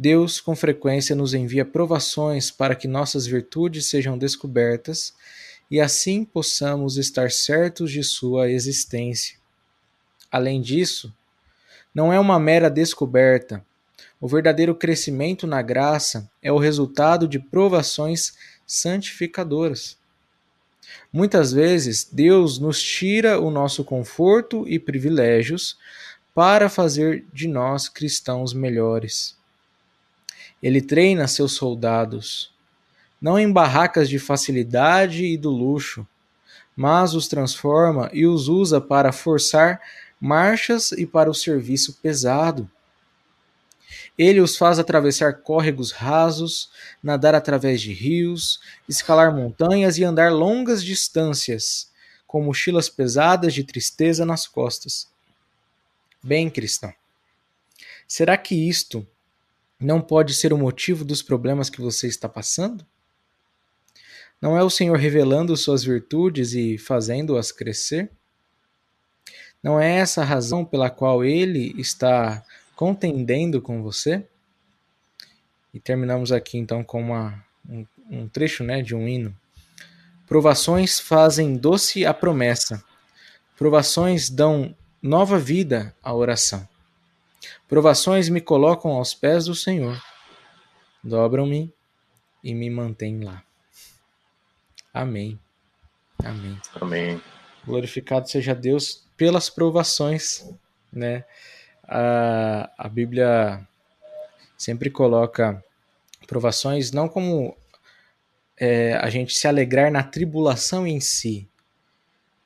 Deus 0.00 0.40
com 0.40 0.54
frequência 0.54 1.16
nos 1.16 1.34
envia 1.34 1.64
provações 1.64 2.52
para 2.52 2.76
que 2.76 2.86
nossas 2.86 3.26
virtudes 3.26 3.86
sejam 3.86 4.16
descobertas 4.16 5.12
e 5.68 5.80
assim 5.80 6.24
possamos 6.24 6.96
estar 6.96 7.32
certos 7.32 7.90
de 7.90 8.04
sua 8.04 8.48
existência. 8.48 9.36
Além 10.30 10.62
disso, 10.62 11.12
não 11.92 12.12
é 12.12 12.20
uma 12.20 12.38
mera 12.38 12.70
descoberta. 12.70 13.64
O 14.20 14.28
verdadeiro 14.28 14.72
crescimento 14.72 15.48
na 15.48 15.62
graça 15.62 16.30
é 16.40 16.52
o 16.52 16.58
resultado 16.58 17.26
de 17.26 17.40
provações 17.40 18.34
santificadoras. 18.64 19.98
Muitas 21.12 21.52
vezes, 21.52 22.08
Deus 22.10 22.60
nos 22.60 22.80
tira 22.80 23.40
o 23.40 23.50
nosso 23.50 23.82
conforto 23.82 24.64
e 24.68 24.78
privilégios 24.78 25.76
para 26.32 26.68
fazer 26.68 27.26
de 27.32 27.48
nós 27.48 27.88
cristãos 27.88 28.52
melhores. 28.54 29.37
Ele 30.62 30.80
treina 30.80 31.28
seus 31.28 31.52
soldados, 31.52 32.52
não 33.20 33.38
em 33.38 33.50
barracas 33.52 34.08
de 34.08 34.18
facilidade 34.18 35.24
e 35.24 35.36
do 35.36 35.50
luxo, 35.50 36.06
mas 36.76 37.14
os 37.14 37.26
transforma 37.26 38.08
e 38.12 38.26
os 38.26 38.48
usa 38.48 38.80
para 38.80 39.12
forçar 39.12 39.80
marchas 40.20 40.92
e 40.92 41.06
para 41.06 41.30
o 41.30 41.34
serviço 41.34 41.94
pesado. 42.00 42.70
Ele 44.16 44.40
os 44.40 44.56
faz 44.56 44.78
atravessar 44.78 45.42
córregos 45.42 45.92
rasos, 45.92 46.70
nadar 47.02 47.34
através 47.34 47.80
de 47.80 47.92
rios, 47.92 48.60
escalar 48.88 49.34
montanhas 49.34 49.96
e 49.96 50.04
andar 50.04 50.32
longas 50.32 50.82
distâncias, 50.82 51.90
com 52.26 52.42
mochilas 52.42 52.88
pesadas 52.88 53.54
de 53.54 53.62
tristeza 53.62 54.26
nas 54.26 54.46
costas. 54.46 55.08
Bem, 56.22 56.50
cristão, 56.50 56.92
será 58.08 58.36
que 58.36 58.68
isto 58.68 59.06
não 59.80 60.00
pode 60.00 60.34
ser 60.34 60.52
o 60.52 60.58
motivo 60.58 61.04
dos 61.04 61.22
problemas 61.22 61.70
que 61.70 61.80
você 61.80 62.08
está 62.08 62.28
passando? 62.28 62.84
Não 64.40 64.56
é 64.56 64.62
o 64.62 64.70
Senhor 64.70 64.96
revelando 64.96 65.56
suas 65.56 65.82
virtudes 65.82 66.52
e 66.52 66.78
fazendo-as 66.78 67.50
crescer? 67.50 68.10
Não 69.62 69.80
é 69.80 69.96
essa 69.96 70.22
a 70.22 70.24
razão 70.24 70.64
pela 70.64 70.88
qual 70.88 71.24
ele 71.24 71.74
está 71.78 72.44
contendendo 72.76 73.60
com 73.60 73.82
você? 73.82 74.24
E 75.74 75.80
terminamos 75.80 76.30
aqui 76.30 76.58
então 76.58 76.84
com 76.84 77.00
uma, 77.00 77.44
um, 77.68 77.86
um 78.08 78.28
trecho 78.28 78.62
né, 78.62 78.80
de 78.80 78.94
um 78.94 79.08
hino. 79.08 79.36
Provações 80.26 81.00
fazem 81.00 81.56
doce 81.56 82.06
a 82.06 82.14
promessa. 82.14 82.82
Provações 83.56 84.30
dão 84.30 84.74
nova 85.02 85.38
vida 85.38 85.94
à 86.02 86.14
oração. 86.14 86.68
Provações 87.68 88.30
me 88.30 88.40
colocam 88.40 88.92
aos 88.92 89.12
pés 89.12 89.44
do 89.44 89.54
Senhor. 89.54 90.02
Dobram-me 91.04 91.70
e 92.42 92.54
me 92.54 92.70
mantêm 92.70 93.22
lá. 93.22 93.44
Amém. 94.92 95.38
Amém. 96.24 96.58
Amém. 96.80 97.22
Glorificado 97.66 98.26
seja 98.28 98.54
Deus 98.54 99.06
pelas 99.18 99.50
provações, 99.50 100.50
né? 100.90 101.26
A, 101.84 102.70
a 102.78 102.88
Bíblia 102.88 103.66
sempre 104.56 104.88
coloca 104.88 105.62
provações 106.26 106.90
não 106.90 107.06
como 107.06 107.54
é, 108.56 108.94
a 108.94 109.10
gente 109.10 109.34
se 109.34 109.46
alegrar 109.46 109.92
na 109.92 110.02
tribulação 110.02 110.86
em 110.86 111.00
si, 111.00 111.46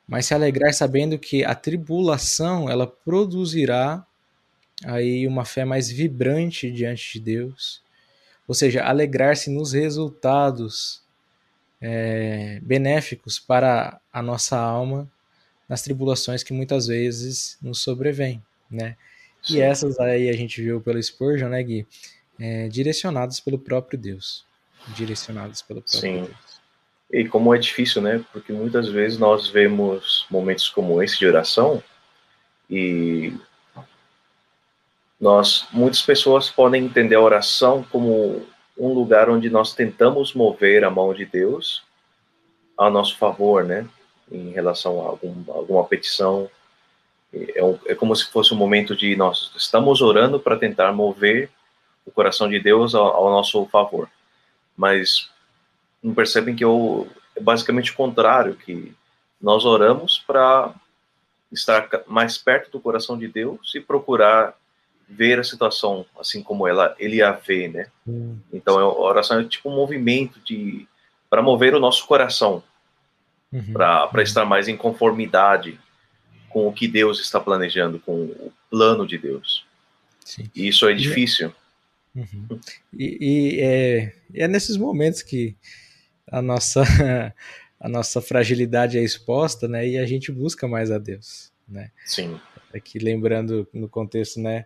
mas 0.05 0.25
se 0.25 0.33
alegrar 0.33 0.73
sabendo 0.73 1.17
que 1.17 1.45
a 1.45 1.55
tribulação 1.55 2.69
ela 2.69 2.85
produzirá 2.85 4.05
aí 4.85 5.27
uma 5.27 5.45
fé 5.45 5.65
mais 5.65 5.89
vibrante 5.89 6.71
diante 6.71 7.13
de 7.13 7.19
Deus, 7.19 7.81
ou 8.47 8.53
seja, 8.53 8.83
alegrar-se 8.83 9.49
nos 9.49 9.73
resultados 9.73 11.01
é, 11.81 12.59
benéficos 12.61 13.39
para 13.39 13.99
a 14.11 14.21
nossa 14.21 14.57
alma 14.57 15.09
nas 15.67 15.81
tribulações 15.81 16.43
que 16.43 16.53
muitas 16.53 16.87
vezes 16.87 17.57
nos 17.61 17.81
sobrevêm, 17.81 18.41
né? 18.69 18.95
E 19.49 19.59
essas 19.59 19.99
aí 19.99 20.29
a 20.29 20.33
gente 20.33 20.61
viu 20.61 20.79
pelo 20.79 21.01
Spurgeon, 21.01 21.49
né, 21.49 21.61
Gui? 21.61 21.85
É, 22.39 22.67
direcionadas 22.69 23.39
pelo 23.39 23.59
próprio 23.59 23.99
Deus. 23.99 24.45
Direcionadas 24.95 25.61
pelo 25.61 25.81
próprio 25.81 25.99
Sim. 25.99 26.23
Deus. 26.23 26.61
E 27.11 27.27
como 27.27 27.53
é 27.53 27.59
difícil, 27.59 28.01
né? 28.01 28.23
Porque 28.31 28.51
muitas 28.53 28.87
vezes 28.89 29.17
nós 29.17 29.49
vemos 29.49 30.25
momentos 30.31 30.69
como 30.69 31.01
esse 31.03 31.19
de 31.19 31.27
oração 31.27 31.83
e 32.69 33.33
nós, 35.23 35.65
muitas 35.71 36.01
pessoas 36.01 36.49
podem 36.49 36.83
entender 36.83 37.15
a 37.15 37.21
oração 37.21 37.81
como 37.89 38.45
um 38.77 38.93
lugar 38.93 39.29
onde 39.29 39.49
nós 39.49 39.73
tentamos 39.73 40.33
mover 40.33 40.83
a 40.83 40.89
mão 40.89 41.13
de 41.13 41.25
Deus 41.25 41.81
a 42.77 42.89
nosso 42.89 43.17
favor, 43.17 43.63
né? 43.63 43.87
em 44.29 44.51
relação 44.51 44.99
a 44.99 45.11
algum, 45.11 45.33
alguma 45.47 45.85
petição. 45.85 46.51
É, 47.33 47.63
um, 47.63 47.79
é, 47.85 47.95
como 47.95 48.13
se 48.13 48.29
fosse 48.29 48.53
um 48.53 48.57
momento 48.57 48.97
de 48.97 49.15
nós 49.15 49.53
estamos 49.55 50.01
orando 50.01 50.41
para 50.41 50.57
tentar 50.57 50.91
mover 50.91 51.49
o 52.05 52.11
coração 52.11 52.49
de 52.49 52.59
Deus 52.59 52.93
ao, 52.93 53.07
ao 53.07 53.29
nosso 53.29 53.65
favor. 53.67 54.09
Mas 54.75 55.29
não 56.03 56.13
percebem 56.13 56.53
que 56.53 56.65
eu, 56.65 57.07
é 57.33 57.39
basicamente 57.39 57.93
o 57.93 57.95
contrário, 57.95 58.55
que 58.55 58.93
nós 59.41 59.63
oramos 59.63 60.21
para 60.27 60.73
estar 61.49 61.87
mais 62.07 62.37
perto 62.37 62.71
do 62.71 62.81
coração 62.81 63.17
de 63.17 63.29
Deus 63.29 63.73
e 63.73 63.79
procurar 63.79 64.53
ver 65.13 65.39
a 65.39 65.43
situação 65.43 66.05
assim 66.19 66.41
como 66.41 66.67
ela 66.67 66.95
ele 66.99 67.21
a 67.21 67.31
vê, 67.31 67.67
né? 67.67 67.87
Hum. 68.07 68.37
Então 68.51 68.77
a 68.79 68.99
oração 68.99 69.39
é 69.39 69.43
tipo 69.45 69.69
um 69.69 69.75
movimento 69.75 70.39
de 70.39 70.87
para 71.29 71.41
mover 71.41 71.73
o 71.73 71.79
nosso 71.79 72.05
coração 72.05 72.63
uhum. 73.51 73.73
para 73.73 74.23
estar 74.23 74.45
mais 74.45 74.67
em 74.67 74.77
conformidade 74.77 75.79
com 76.49 76.67
o 76.67 76.73
que 76.73 76.87
Deus 76.87 77.19
está 77.19 77.39
planejando, 77.39 77.99
com 77.99 78.25
o 78.25 78.53
plano 78.69 79.07
de 79.07 79.17
Deus. 79.17 79.65
Sim. 80.23 80.49
E 80.55 80.67
isso 80.67 80.87
é 80.87 80.93
difícil. 80.93 81.53
Uhum. 82.15 82.59
E, 82.93 83.17
e 83.19 83.59
é, 83.59 84.13
é 84.35 84.47
nesses 84.47 84.77
momentos 84.77 85.23
que 85.23 85.55
a 86.27 86.41
nossa 86.41 86.83
a 87.83 87.89
nossa 87.89 88.21
fragilidade 88.21 88.97
é 88.97 89.03
exposta, 89.03 89.67
né? 89.67 89.85
E 89.85 89.97
a 89.97 90.05
gente 90.05 90.31
busca 90.31 90.67
mais 90.67 90.89
a 90.89 90.97
Deus, 90.97 91.51
né? 91.67 91.91
Sim. 92.05 92.39
Aqui 92.73 92.97
lembrando 92.97 93.67
no 93.73 93.89
contexto, 93.89 94.39
né? 94.39 94.65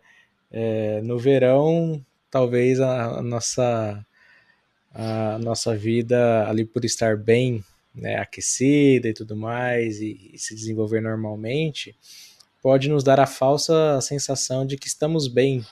É, 0.52 1.02
no 1.02 1.18
verão, 1.18 2.04
talvez 2.32 2.80
a, 2.80 3.18
a, 3.20 3.22
nossa 3.22 4.06
a 4.94 5.38
nossa 5.40 5.76
vida 5.76 6.48
ali 6.48 6.66
por 6.66 6.86
estar 6.86 7.18
bem 7.18 7.64
né, 7.94 8.16
aquecida 8.16 9.10
e 9.10 9.14
tudo 9.14 9.36
mais, 9.36 10.00
e, 10.00 10.32
e, 10.34 10.40
se 10.40 10.56
desenvolver 10.56 11.02
normalmente, 11.02 11.96
pode 12.62 12.90
nos 12.90 13.04
dar 13.04 13.20
a 13.20 13.26
falsa 13.26 14.00
sensação 14.02 14.66
de 14.66 14.78
que 14.78 14.88
estamos 14.88 15.28
bem 15.28 15.66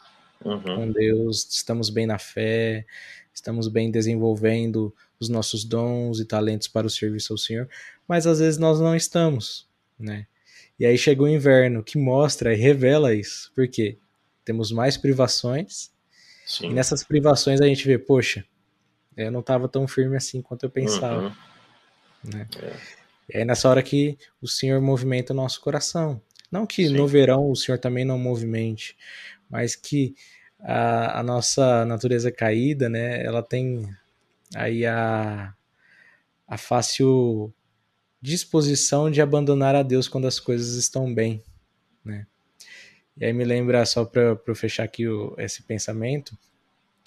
Uhum. 0.44 0.62
com 0.62 0.92
Deus, 0.92 1.48
estamos 1.50 1.90
bem 1.90 2.06
na 2.06 2.20
fé, 2.20 2.86
estamos 3.34 3.68
bem 3.68 3.90
desenvolvendo 3.90 4.94
os 5.20 5.30
nossos 5.30 5.64
dons 5.64 6.20
e 6.20 6.26
talentos 6.26 6.68
para 6.68 6.86
o 6.86 6.90
serviço 6.90 7.34
ao 7.34 7.38
Senhor, 7.38 7.70
mas 8.08 8.28
às 8.28 8.40
vezes 8.40 8.60
nós 8.60 8.80
não 8.80 8.96
estamos, 8.96 9.68
né? 9.98 10.28
E 10.80 10.86
aí 10.86 10.98
chega 10.98 11.24
o 11.24 11.28
inverno 11.28 11.82
que 11.82 11.98
mostra 11.98 12.54
e 12.54 12.58
revela 12.58 13.14
isso. 13.14 13.52
Por 13.56 13.68
quê? 13.68 13.98
Temos 14.46 14.72
mais 14.72 14.96
privações 14.96 15.92
Sim. 16.46 16.70
e 16.70 16.74
nessas 16.74 17.04
privações 17.04 17.60
a 17.60 17.66
gente 17.66 17.86
vê, 17.86 17.98
poxa, 17.98 18.46
eu 19.18 19.32
não 19.32 19.40
estava 19.40 19.68
tão 19.68 19.88
firme 19.88 20.16
assim 20.16 20.42
quanto 20.42 20.64
eu 20.64 20.70
pensava. 20.70 21.24
Uhum. 22.24 22.32
né? 22.32 22.48
É. 22.62 22.76
E 23.34 23.38
aí 23.40 23.46
nessa 23.46 23.68
hora 23.68 23.82
que 23.82 24.18
o 24.42 24.48
Senhor 24.48 24.80
movimenta 24.80 25.34
o 25.34 25.36
nosso 25.36 25.60
coração. 25.60 26.22
Não 26.52 26.66
que 26.66 26.88
Sim. 26.88 26.94
no 26.94 27.08
verão 27.08 27.50
o 27.50 27.56
Senhor 27.56 27.80
também 27.80 28.06
não 28.06 28.20
movimente, 28.20 28.96
mas 29.50 29.76
que 29.76 30.16
a, 30.60 31.20
a 31.20 31.24
nossa 31.24 31.84
natureza 31.86 32.32
caída, 32.32 32.88
né, 32.88 33.24
ela 33.26 33.42
tem 33.42 33.90
aí 34.54 34.86
a, 34.86 35.54
a 36.48 36.58
fácil 36.58 37.54
disposição 38.22 39.10
de 39.12 39.22
abandonar 39.22 39.76
a 39.76 39.84
Deus 39.84 40.08
quando 40.08 40.28
as 40.28 40.40
coisas 40.40 40.76
estão 40.76 41.14
bem, 41.14 41.44
né? 42.04 42.26
E 43.18 43.26
aí 43.26 43.34
me 43.34 43.44
lembra, 43.46 43.86
só 43.86 44.04
para 44.04 44.38
eu 44.46 44.56
fechar 44.56 44.84
aqui 44.84 45.08
o, 45.08 45.34
esse 45.38 45.64
pensamento, 45.64 46.38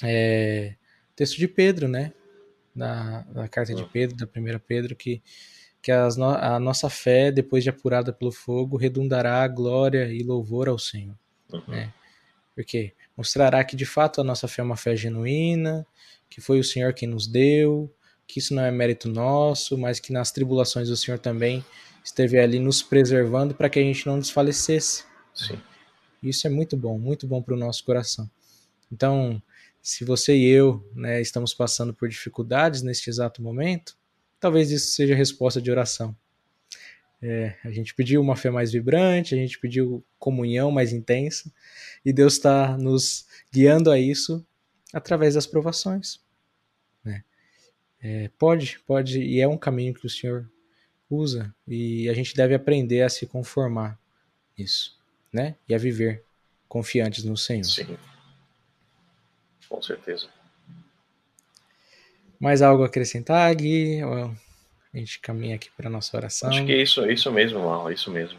é, 0.03 0.75
texto 1.15 1.37
de 1.37 1.47
Pedro, 1.47 1.87
né? 1.89 2.13
Na, 2.75 3.25
na 3.33 3.49
carta 3.49 3.75
de 3.75 3.83
Hum. 3.83 3.89
Pedro, 3.93 4.17
da 4.17 4.27
primeira 4.27 4.59
Pedro, 4.59 4.95
que, 4.97 5.21
que 5.83 5.93
no- 6.17 6.31
a 6.31 6.59
nossa 6.59 6.89
fé, 6.89 7.31
depois 7.31 7.63
de 7.65 7.71
apurada 7.71 8.13
pelo 8.13 8.31
fogo, 8.33 8.77
redundará 8.77 9.47
glória 9.49 10.13
e 10.13 10.23
louvor 10.23 10.69
ao 10.69 10.79
Senhor. 10.79 11.17
Uhum. 11.53 11.63
né? 11.69 11.93
Porque 12.55 12.93
mostrará 13.17 13.63
que 13.65 13.77
de 13.77 13.87
fato 13.87 14.21
a 14.21 14.25
nossa 14.25 14.47
fé 14.49 14.61
é 14.63 14.65
uma 14.65 14.77
fé 14.77 14.95
genuína, 14.97 15.87
que 16.29 16.41
foi 16.41 16.59
o 16.59 16.65
Senhor 16.65 16.93
quem 16.93 17.09
nos 17.09 17.27
deu, 17.27 17.93
que 18.27 18.39
isso 18.39 18.55
não 18.55 18.63
é 18.63 18.71
mérito 18.71 19.09
nosso, 19.09 19.77
mas 19.79 19.99
que 20.01 20.13
nas 20.13 20.31
tribulações 20.31 20.89
o 20.89 20.97
Senhor 20.97 21.19
também 21.19 21.65
esteve 22.05 22.39
ali 22.39 22.59
nos 22.59 22.83
preservando 22.83 23.55
para 23.55 23.69
que 23.71 23.79
a 23.79 23.83
gente 23.83 24.07
não 24.07 24.19
desfalecesse. 24.19 25.05
Sim. 25.35 25.59
Isso 26.23 26.47
é 26.47 26.51
muito 26.51 26.77
bom, 26.77 26.99
muito 26.99 27.27
bom 27.27 27.43
para 27.43 27.55
o 27.55 27.59
nosso 27.59 27.85
coração. 27.85 28.29
Então, 28.91 29.43
se 29.81 30.05
você 30.05 30.37
e 30.37 30.47
eu 30.47 30.87
né, 30.95 31.21
estamos 31.21 31.55
passando 31.55 31.95
por 31.95 32.09
dificuldades 32.09 32.83
neste 32.83 33.09
exato 33.09 33.43
momento, 33.43 33.97
talvez 34.41 34.71
isso 34.71 34.93
seja 34.93 35.15
resposta 35.15 35.61
de 35.61 35.71
oração. 35.71 36.17
É, 37.21 37.57
a 37.65 37.71
gente 37.71 37.95
pediu 37.95 38.21
uma 38.21 38.37
fé 38.37 38.51
mais 38.51 38.73
vibrante, 38.73 39.35
a 39.35 39.39
gente 39.39 39.59
pediu 39.59 40.05
comunhão 40.19 40.71
mais 40.71 40.93
intensa, 40.93 41.53
e 42.05 42.13
Deus 42.13 42.35
está 42.35 42.77
nos 42.77 43.27
guiando 43.53 43.91
a 43.91 43.99
isso 43.99 44.47
através 44.93 45.35
das 45.35 45.47
provações. 45.47 46.21
né? 47.05 47.25
É, 48.01 48.31
pode, 48.39 48.79
pode, 48.81 49.21
e 49.21 49.41
é 49.41 49.49
um 49.49 49.59
caminho 49.59 49.95
que 49.95 50.07
o 50.07 50.11
Senhor 50.11 50.51
usa, 51.11 51.55
e 51.67 52.09
a 52.09 52.15
gente 52.15 52.35
deve 52.35 52.55
aprender 52.55 53.03
a 53.03 53.09
se 53.09 53.27
conformar 53.27 53.99
nisso, 54.57 54.98
né? 55.33 55.55
E 55.69 55.75
a 55.75 55.79
viver 55.79 56.25
confiantes 56.69 57.25
no 57.25 57.37
Senhor. 57.37 57.65
Sim. 57.65 57.97
Com 59.69 59.83
certeza. 59.83 60.29
Mais 62.41 62.63
algo 62.63 62.83
a 62.83 62.87
acrescentar, 62.87 63.55
Gui? 63.55 64.01
A 64.03 64.97
gente 64.97 65.21
caminha 65.21 65.57
aqui 65.57 65.71
para 65.77 65.91
nossa 65.91 66.17
oração. 66.17 66.49
Acho 66.49 66.65
que 66.65 66.73
é 66.73 66.83
isso, 66.83 67.05
é 67.05 67.13
isso 67.13 67.31
mesmo, 67.31 67.61
Mal, 67.61 67.91
é 67.91 67.95
isso 67.95 68.11
mesmo. 68.11 68.39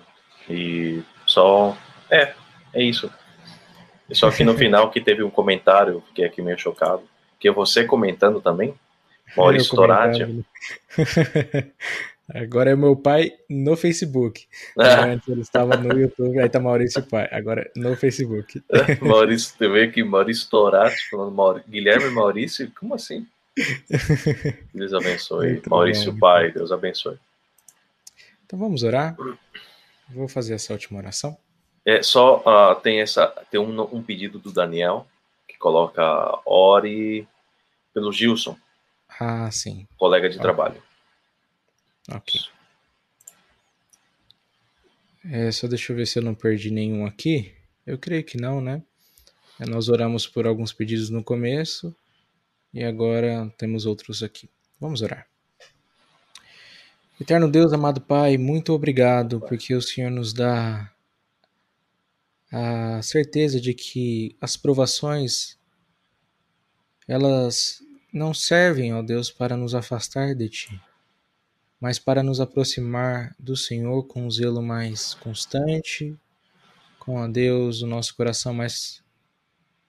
E 0.50 1.04
só. 1.26 1.78
É, 2.10 2.34
é 2.74 2.84
isso. 2.84 3.12
E 4.10 4.16
só 4.16 4.32
que 4.32 4.44
no 4.44 4.56
final 4.58 4.90
que 4.90 5.02
teve 5.02 5.22
um 5.22 5.30
comentário, 5.30 6.04
fiquei 6.08 6.26
aqui 6.26 6.42
meio 6.42 6.58
chocado, 6.58 7.04
que 7.40 7.48
é 7.48 7.52
você 7.52 7.84
comentando 7.84 8.42
também, 8.42 8.74
Maurício 9.38 9.76
Torati. 9.76 10.44
Agora 12.34 12.72
é 12.72 12.76
meu 12.76 12.96
pai 12.96 13.34
no 13.50 13.76
Facebook. 13.76 14.48
Ah, 14.78 15.06
Antes 15.06 15.28
ele 15.28 15.42
estava 15.42 15.76
no 15.76 16.00
YouTube, 16.00 16.40
aí 16.40 16.48
tá 16.48 16.60
Maurício 16.60 17.02
Pai. 17.04 17.28
Agora 17.32 17.70
no 17.76 17.96
Facebook. 17.96 18.62
Maurício, 19.02 19.56
tu 19.58 19.72
vê 19.72 19.88
que 19.88 20.04
Maurício 20.04 20.50
Torati 20.50 21.10
falando 21.10 21.32
Mauri... 21.32 21.64
Guilherme 21.68 22.10
Maurício, 22.12 22.72
como 22.80 22.94
assim? 22.94 23.26
Deus 24.74 24.94
abençoe. 24.94 25.54
Muito 25.54 25.70
Maurício 25.70 26.12
bom. 26.12 26.20
Pai, 26.20 26.52
Deus 26.52 26.72
abençoe. 26.72 27.18
Então 28.46 28.60
vamos 28.60 28.84
orar. 28.84 29.18
Vou 30.10 30.28
fazer 30.28 30.54
essa 30.54 30.74
última 30.74 31.00
oração. 31.00 31.38
É, 31.86 32.04
só 32.04 32.44
ah, 32.46 32.76
tem 32.76 33.02
essa 33.02 33.28
tem 33.50 33.60
um, 33.60 33.82
um 33.96 34.04
pedido 34.04 34.38
do 34.38 34.52
Daniel 34.52 35.08
que 35.48 35.58
coloca 35.58 36.04
ore 36.46 37.28
pelo 37.94 38.12
Gilson, 38.12 38.56
Ah, 39.20 39.50
sim. 39.52 39.88
colega 39.98 40.30
de 40.30 40.38
trabalho. 40.38 40.82
Ok. 42.12 42.42
É, 45.26 45.52
só 45.52 45.68
deixa 45.68 45.92
eu 45.92 45.96
ver 45.96 46.08
se 46.08 46.18
eu 46.18 46.24
não 46.24 46.34
perdi 46.34 46.72
nenhum 46.72 47.06
aqui. 47.06 47.54
Eu 47.86 48.00
creio 48.00 48.24
que 48.24 48.36
não, 48.36 48.60
né? 48.60 48.82
É, 49.60 49.66
Nós 49.66 49.90
oramos 49.90 50.26
por 50.26 50.48
alguns 50.48 50.74
pedidos 50.74 51.10
no 51.10 51.24
começo 51.24 51.96
e 52.74 52.84
agora 52.84 53.54
temos 53.58 53.86
outros 53.86 54.24
aqui. 54.24 54.50
Vamos 54.80 55.02
orar. 55.04 55.28
Eterno 57.22 57.52
Deus, 57.52 57.74
amado 57.74 58.02
Pai, 58.02 58.38
muito 58.38 58.74
obrigado 58.74 59.40
porque 59.42 59.76
o 59.76 59.82
Senhor 59.82 60.10
nos 60.10 60.34
dá 60.34 60.92
a 62.52 63.02
certeza 63.04 63.62
de 63.62 63.74
que 63.74 64.36
as 64.42 64.58
provações 64.58 65.60
elas 67.08 67.84
não 68.12 68.34
servem, 68.34 68.94
ó 68.94 69.04
Deus, 69.04 69.30
para 69.30 69.58
nos 69.58 69.76
afastar 69.76 70.34
de 70.34 70.50
Ti 70.50 70.89
mas 71.80 71.98
para 71.98 72.22
nos 72.22 72.42
aproximar 72.42 73.36
do 73.40 73.56
Senhor 73.56 74.04
com 74.04 74.26
um 74.26 74.32
zelo 74.32 74.62
mais 74.62 75.14
constante, 75.14 76.16
com 76.98 77.18
a 77.20 77.28
Deus 77.28 77.82
o 77.82 77.88
nosso 77.88 78.16
coração 78.16 78.54
mais 78.54 79.02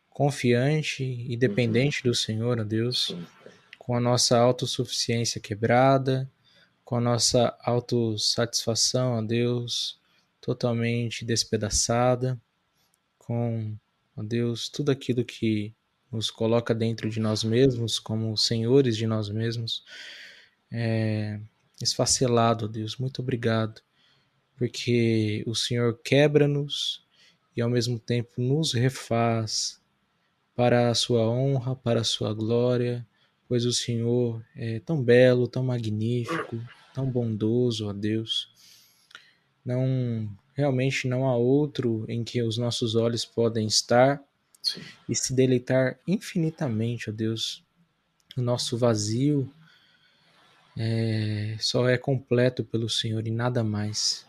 confiante 0.08 1.02
e 1.02 1.36
dependente 1.36 2.02
do 2.02 2.14
Senhor, 2.14 2.60
ó 2.60 2.64
Deus, 2.64 3.14
com 3.78 3.96
a 3.96 4.00
nossa 4.00 4.38
autossuficiência 4.38 5.40
quebrada, 5.40 6.30
com 6.84 6.96
a 6.96 7.00
nossa 7.00 7.56
autossatisfação, 7.62 9.14
ó 9.14 9.22
Deus, 9.22 9.98
totalmente 10.40 11.24
despedaçada, 11.24 12.40
com, 13.18 13.74
ó 14.16 14.22
Deus, 14.22 14.68
tudo 14.68 14.90
aquilo 14.90 15.24
que 15.24 15.74
nos 16.10 16.30
coloca 16.30 16.74
dentro 16.74 17.08
de 17.08 17.20
nós 17.20 17.44
mesmos, 17.44 17.98
como 17.98 18.36
senhores 18.36 18.96
de 18.96 19.06
nós 19.06 19.28
mesmos, 19.28 19.84
é, 20.70 21.40
esfacelado, 21.82 22.66
ó 22.66 22.68
Deus. 22.68 22.96
Muito 22.96 23.22
obrigado, 23.22 23.80
porque 24.56 25.42
o 25.46 25.54
Senhor 25.54 25.98
quebra-nos 26.02 27.04
e 27.56 27.60
ao 27.60 27.70
mesmo 27.70 27.98
tempo 27.98 28.30
nos 28.38 28.72
refaz 28.72 29.80
para 30.54 30.90
a 30.90 30.94
sua 30.94 31.28
honra, 31.28 31.74
para 31.74 32.00
a 32.00 32.04
sua 32.04 32.34
glória, 32.34 33.06
pois 33.48 33.64
o 33.64 33.72
Senhor 33.72 34.44
é 34.54 34.78
tão 34.80 35.02
belo, 35.02 35.48
tão 35.48 35.64
magnífico, 35.64 36.60
tão 36.94 37.10
bondoso, 37.10 37.88
ó 37.88 37.92
Deus. 37.92 38.48
Não, 39.64 40.28
realmente 40.54 41.08
não 41.08 41.26
há 41.26 41.36
outro 41.36 42.04
em 42.08 42.22
que 42.22 42.42
os 42.42 42.58
nossos 42.58 42.94
olhos 42.94 43.24
podem 43.24 43.66
estar 43.66 44.22
Sim. 44.62 44.80
e 45.08 45.14
se 45.14 45.34
deleitar 45.34 45.98
infinitamente, 46.06 47.10
ó 47.10 47.12
Deus. 47.12 47.64
O 48.36 48.42
nosso 48.42 48.76
vazio 48.76 49.52
é, 50.76 51.56
só 51.58 51.88
é 51.88 51.98
completo 51.98 52.64
pelo 52.64 52.88
Senhor 52.88 53.26
e 53.26 53.30
nada 53.30 53.62
mais. 53.62 54.26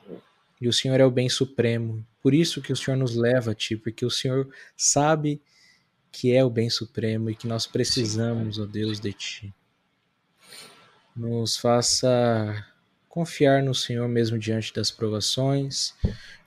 E 0.60 0.68
o 0.68 0.74
Senhor 0.74 1.00
é 1.00 1.06
o 1.06 1.12
bem 1.12 1.30
supremo. 1.30 2.06
Por 2.22 2.34
isso 2.34 2.62
que 2.62 2.72
o 2.72 2.76
Senhor 2.76 2.98
nos 2.98 3.16
leva 3.16 3.52
a 3.52 3.56
Ti, 3.56 3.76
porque 3.76 4.06
o 4.06 4.12
Senhor 4.12 4.48
sabe 4.76 5.42
que 6.12 6.34
é 6.36 6.44
o 6.44 6.50
bem 6.50 6.70
supremo 6.70 7.30
e 7.30 7.36
que 7.36 7.48
nós 7.48 7.66
precisamos, 7.66 8.60
ó 8.60 8.66
Deus, 8.66 9.00
de 9.00 9.14
Ti. 9.14 9.54
Nos 11.16 11.58
faça 11.58 12.66
confiar 13.10 13.64
no 13.64 13.74
Senhor 13.74 14.08
mesmo 14.08 14.38
diante 14.38 14.74
das 14.74 14.92
provações. 14.92 15.94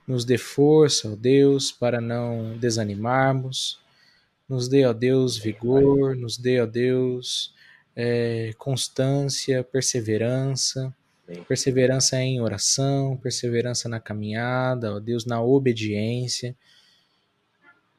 Nos 0.07 0.25
dê 0.25 0.39
força, 0.39 1.13
ó 1.13 1.17
Deus, 1.17 1.73
para 1.73 2.01
não 2.01 2.57
desanimarmos. 2.59 3.81
Nos 4.49 4.69
dê, 4.69 4.85
ó 4.85 4.93
Deus, 4.93 5.37
vigor. 5.37 6.15
Nos 6.15 6.37
dê, 6.37 6.61
ó 6.61 6.67
Deus, 6.67 7.55
é, 7.97 8.53
constância, 8.59 9.63
perseverança. 9.65 10.95
Perseverança 11.49 12.21
em 12.21 12.41
oração, 12.43 13.17
perseverança 13.17 13.89
na 13.89 13.99
caminhada, 13.99 14.97
ó 14.97 15.01
Deus, 15.01 15.25
na 15.25 15.41
obediência. 15.41 16.55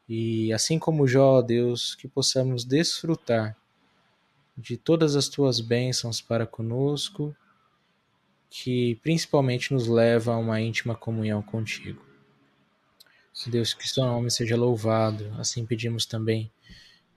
E 0.07 0.53
assim 0.53 0.77
como 0.77 1.07
Jó, 1.07 1.39
ó 1.39 1.41
Deus, 1.41 1.95
que 1.95 2.07
possamos 2.07 2.63
desfrutar 2.63 3.57
de 4.55 4.77
todas 4.77 5.15
as 5.15 5.27
tuas 5.27 5.59
bênçãos 5.59 6.21
para 6.21 6.45
conosco, 6.45 7.35
que 8.47 8.95
principalmente 9.01 9.73
nos 9.73 9.87
leva 9.87 10.33
a 10.33 10.37
uma 10.37 10.61
íntima 10.61 10.95
comunhão 10.95 11.41
contigo. 11.41 12.05
Deus, 13.47 13.73
que 13.73 13.87
seu 13.87 14.05
nome 14.05 14.31
seja 14.31 14.55
louvado. 14.55 15.33
Assim 15.37 15.65
pedimos 15.65 16.05
também 16.05 16.49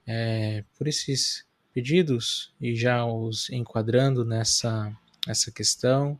é, 0.05 0.63
por 0.77 0.87
esses 0.87 1.45
pedidos 1.73 2.53
e 2.59 2.75
já 2.75 3.05
os 3.05 3.49
enquadrando 3.49 4.25
nessa 4.25 4.95
essa 5.27 5.51
questão, 5.51 6.19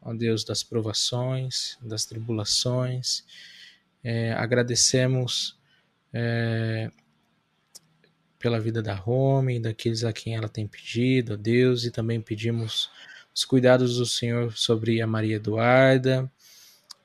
ó 0.00 0.14
Deus, 0.14 0.44
das 0.44 0.62
provações, 0.62 1.76
das 1.82 2.04
tribulações. 2.06 3.24
É, 4.02 4.32
agradecemos 4.32 5.58
é, 6.12 6.90
pela 8.38 8.60
vida 8.60 8.82
da 8.82 8.94
Rome, 8.94 9.58
daqueles 9.60 10.04
a 10.04 10.12
quem 10.12 10.36
ela 10.36 10.48
tem 10.48 10.66
pedido, 10.66 11.34
ó 11.34 11.36
Deus, 11.36 11.84
e 11.84 11.90
também 11.90 12.20
pedimos 12.20 12.90
os 13.34 13.44
cuidados 13.44 13.96
do 13.98 14.06
Senhor 14.06 14.56
sobre 14.56 15.02
a 15.02 15.06
Maria 15.06 15.36
Eduarda 15.36 16.30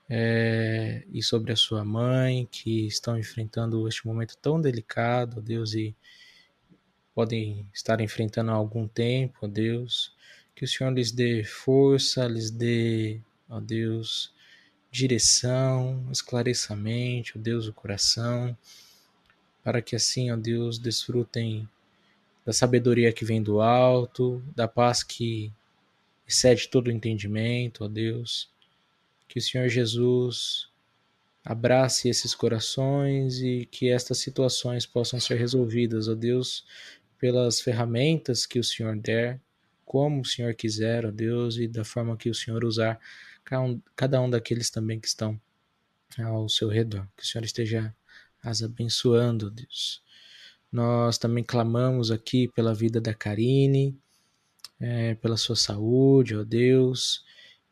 é, 0.09 1.03
e 1.11 1.23
sobre 1.23 1.51
a 1.51 1.55
sua 1.55 1.83
mãe, 1.83 2.47
que 2.51 2.87
estão 2.87 3.17
enfrentando 3.17 3.87
este 3.87 4.05
momento 4.05 4.37
tão 4.37 4.61
delicado, 4.61 5.37
ó 5.39 5.41
Deus, 5.41 5.73
e 5.73 5.95
podem 7.13 7.67
estar 7.73 8.01
enfrentando 8.01 8.51
há 8.51 8.53
algum 8.53 8.87
tempo, 8.87 9.39
ó 9.41 9.47
Deus. 9.47 10.13
Que 10.55 10.65
o 10.65 10.67
Senhor 10.67 10.91
lhes 10.91 11.11
dê 11.11 11.43
força, 11.43 12.27
lhes 12.27 12.51
dê, 12.51 13.19
ó 13.49 13.59
Deus, 13.59 14.33
direção, 14.91 16.07
esclarecimento, 16.11 17.33
ó 17.37 17.41
Deus, 17.41 17.67
o 17.67 17.73
coração, 17.73 18.55
para 19.63 19.81
que 19.81 19.95
assim, 19.95 20.31
ó 20.31 20.35
Deus, 20.35 20.77
desfrutem 20.77 21.67
da 22.45 22.51
sabedoria 22.51 23.13
que 23.13 23.25
vem 23.25 23.41
do 23.41 23.61
alto, 23.61 24.43
da 24.55 24.67
paz 24.67 25.03
que 25.03 25.51
excede 26.27 26.67
todo 26.67 26.87
o 26.87 26.91
entendimento, 26.91 27.85
ó 27.85 27.87
Deus. 27.87 28.49
Que 29.27 29.39
o 29.39 29.41
Senhor 29.41 29.69
Jesus 29.69 30.67
abrace 31.43 32.07
esses 32.07 32.33
corações 32.33 33.39
e 33.39 33.67
que 33.69 33.89
estas 33.89 34.19
situações 34.19 34.85
possam 34.85 35.19
ser 35.19 35.35
resolvidas, 35.35 36.07
ó 36.07 36.15
Deus, 36.15 36.65
pelas 37.23 37.61
ferramentas 37.61 38.45
que 38.45 38.59
o 38.59 38.63
Senhor 38.65 38.97
der, 38.97 39.39
como 39.85 40.19
o 40.19 40.25
Senhor 40.25 40.53
quiser, 40.53 41.05
ó 41.05 41.09
Deus, 41.09 41.55
e 41.55 41.69
da 41.69 41.85
forma 41.85 42.17
que 42.17 42.29
o 42.29 42.35
Senhor 42.35 42.65
usar 42.65 42.99
cada 43.95 44.19
um 44.19 44.29
daqueles 44.29 44.69
também 44.69 44.99
que 44.99 45.07
estão 45.07 45.39
ao 46.19 46.49
seu 46.49 46.67
redor. 46.67 47.07
Que 47.15 47.23
o 47.23 47.25
Senhor 47.25 47.45
esteja 47.45 47.95
as 48.43 48.61
abençoando, 48.61 49.49
Deus. 49.49 50.03
Nós 50.69 51.17
também 51.17 51.45
clamamos 51.45 52.11
aqui 52.11 52.49
pela 52.49 52.75
vida 52.75 52.99
da 52.99 53.13
Karine, 53.13 53.97
é, 54.77 55.15
pela 55.15 55.37
sua 55.37 55.55
saúde, 55.55 56.35
ó 56.35 56.43
Deus, 56.43 57.23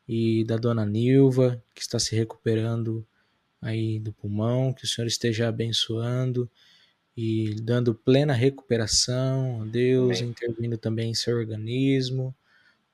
e 0.08 0.46
da 0.46 0.56
dona 0.56 0.86
Nilva, 0.86 1.62
que 1.76 1.82
está 1.82 2.00
se 2.00 2.16
recuperando 2.16 3.06
aí 3.62 4.00
do 4.00 4.14
pulmão, 4.14 4.72
que 4.72 4.86
o 4.86 4.88
Senhor 4.88 5.08
esteja 5.08 5.50
abençoando 5.50 6.50
e 7.16 7.56
dando 7.62 7.94
plena 7.94 8.34
recuperação, 8.34 9.68
Deus 9.68 10.20
Amém. 10.20 10.30
intervindo 10.32 10.78
também 10.78 11.12
em 11.12 11.14
seu 11.14 11.38
organismo 11.38 12.34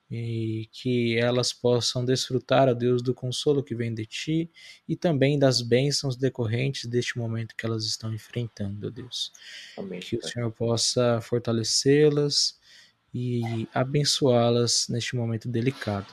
e 0.09 0.69
que 0.71 1.17
elas 1.17 1.51
possam 1.51 2.03
desfrutar, 2.03 2.69
ó 2.69 2.73
Deus, 2.73 3.01
do 3.01 3.13
consolo 3.13 3.61
que 3.61 3.75
vem 3.75 3.93
de 3.93 4.05
Ti 4.05 4.49
e 4.87 4.95
também 4.95 5.37
das 5.37 5.61
bênçãos 5.61 6.15
decorrentes 6.15 6.85
deste 6.85 7.17
momento 7.17 7.55
que 7.55 7.65
elas 7.65 7.85
estão 7.85 8.13
enfrentando, 8.13 8.87
ó 8.87 8.89
Deus. 8.89 9.31
Amém. 9.77 9.99
Que 9.99 10.15
o 10.15 10.23
Senhor 10.23 10.49
possa 10.51 11.19
fortalecê-las 11.21 12.57
e 13.13 13.67
abençoá-las 13.73 14.87
neste 14.89 15.15
momento 15.15 15.49
delicado. 15.49 16.07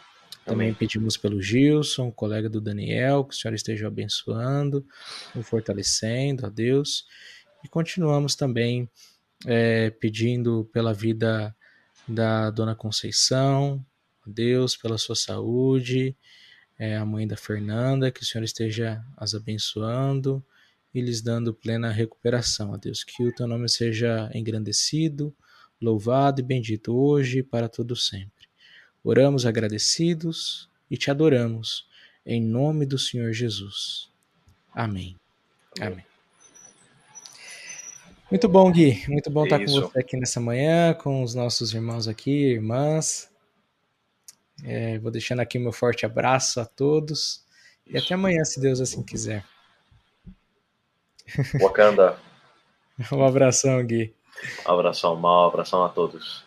Também 0.44 0.68
Amém. 0.68 0.74
pedimos 0.74 1.16
pelo 1.16 1.40
Gilson, 1.40 2.10
colega 2.10 2.50
do 2.50 2.60
Daniel, 2.60 3.24
que 3.24 3.34
o 3.34 3.38
Senhor 3.38 3.54
esteja 3.54 3.86
abençoando, 3.86 4.84
o 5.34 5.42
fortalecendo, 5.42 6.46
ó 6.46 6.50
Deus 6.50 7.06
e 7.64 7.68
continuamos 7.68 8.36
também 8.36 8.88
é, 9.46 9.88
pedindo 9.88 10.68
pela 10.70 10.92
vida 10.92 11.56
da 12.06 12.50
Dona 12.50 12.74
Conceição, 12.74 13.84
a 14.26 14.30
Deus, 14.30 14.76
pela 14.76 14.98
sua 14.98 15.16
saúde, 15.16 16.14
é, 16.78 16.96
a 16.96 17.04
mãe 17.06 17.26
da 17.26 17.36
Fernanda, 17.36 18.10
que 18.10 18.22
o 18.22 18.24
Senhor 18.24 18.44
esteja 18.44 19.02
as 19.16 19.34
abençoando 19.34 20.44
e 20.94 21.00
lhes 21.00 21.22
dando 21.22 21.54
plena 21.54 21.90
recuperação, 21.90 22.74
a 22.74 22.76
Deus. 22.76 23.02
Que 23.02 23.24
o 23.24 23.34
teu 23.34 23.46
nome 23.46 23.68
seja 23.68 24.30
engrandecido, 24.34 25.34
louvado 25.80 26.40
e 26.40 26.44
bendito 26.44 26.94
hoje 26.94 27.38
e 27.38 27.42
para 27.42 27.68
todo 27.68 27.96
sempre. 27.96 28.46
Oramos 29.02 29.46
agradecidos 29.46 30.68
e 30.90 30.96
te 30.96 31.10
adoramos, 31.10 31.88
em 32.24 32.42
nome 32.42 32.86
do 32.86 32.98
Senhor 32.98 33.32
Jesus. 33.32 34.10
Amém. 34.74 35.16
Amém. 35.80 36.13
Muito 38.34 38.48
bom, 38.48 38.68
Gui. 38.68 39.04
Muito 39.06 39.30
bom 39.30 39.44
estar 39.44 39.60
com 39.60 39.66
você 39.66 40.00
aqui 40.00 40.16
nessa 40.16 40.40
manhã, 40.40 40.92
com 40.92 41.22
os 41.22 41.36
nossos 41.36 41.72
irmãos 41.72 42.08
aqui, 42.08 42.54
irmãs. 42.54 43.30
É, 44.64 44.98
vou 44.98 45.12
deixando 45.12 45.38
aqui 45.38 45.56
meu 45.56 45.70
forte 45.70 46.04
abraço 46.04 46.58
a 46.58 46.64
todos. 46.64 47.44
Isso. 47.86 47.96
E 47.96 47.96
até 47.96 48.14
amanhã, 48.14 48.44
se 48.44 48.60
Deus 48.60 48.80
assim 48.80 49.04
quiser. 49.04 49.44
Wakanda. 51.62 52.18
um 53.12 53.24
abração, 53.24 53.80
Gui. 53.86 54.12
Um 54.66 54.72
abração, 54.72 55.14
mal, 55.14 55.44
um 55.44 55.48
abração 55.50 55.84
a 55.84 55.88
todos. 55.88 56.44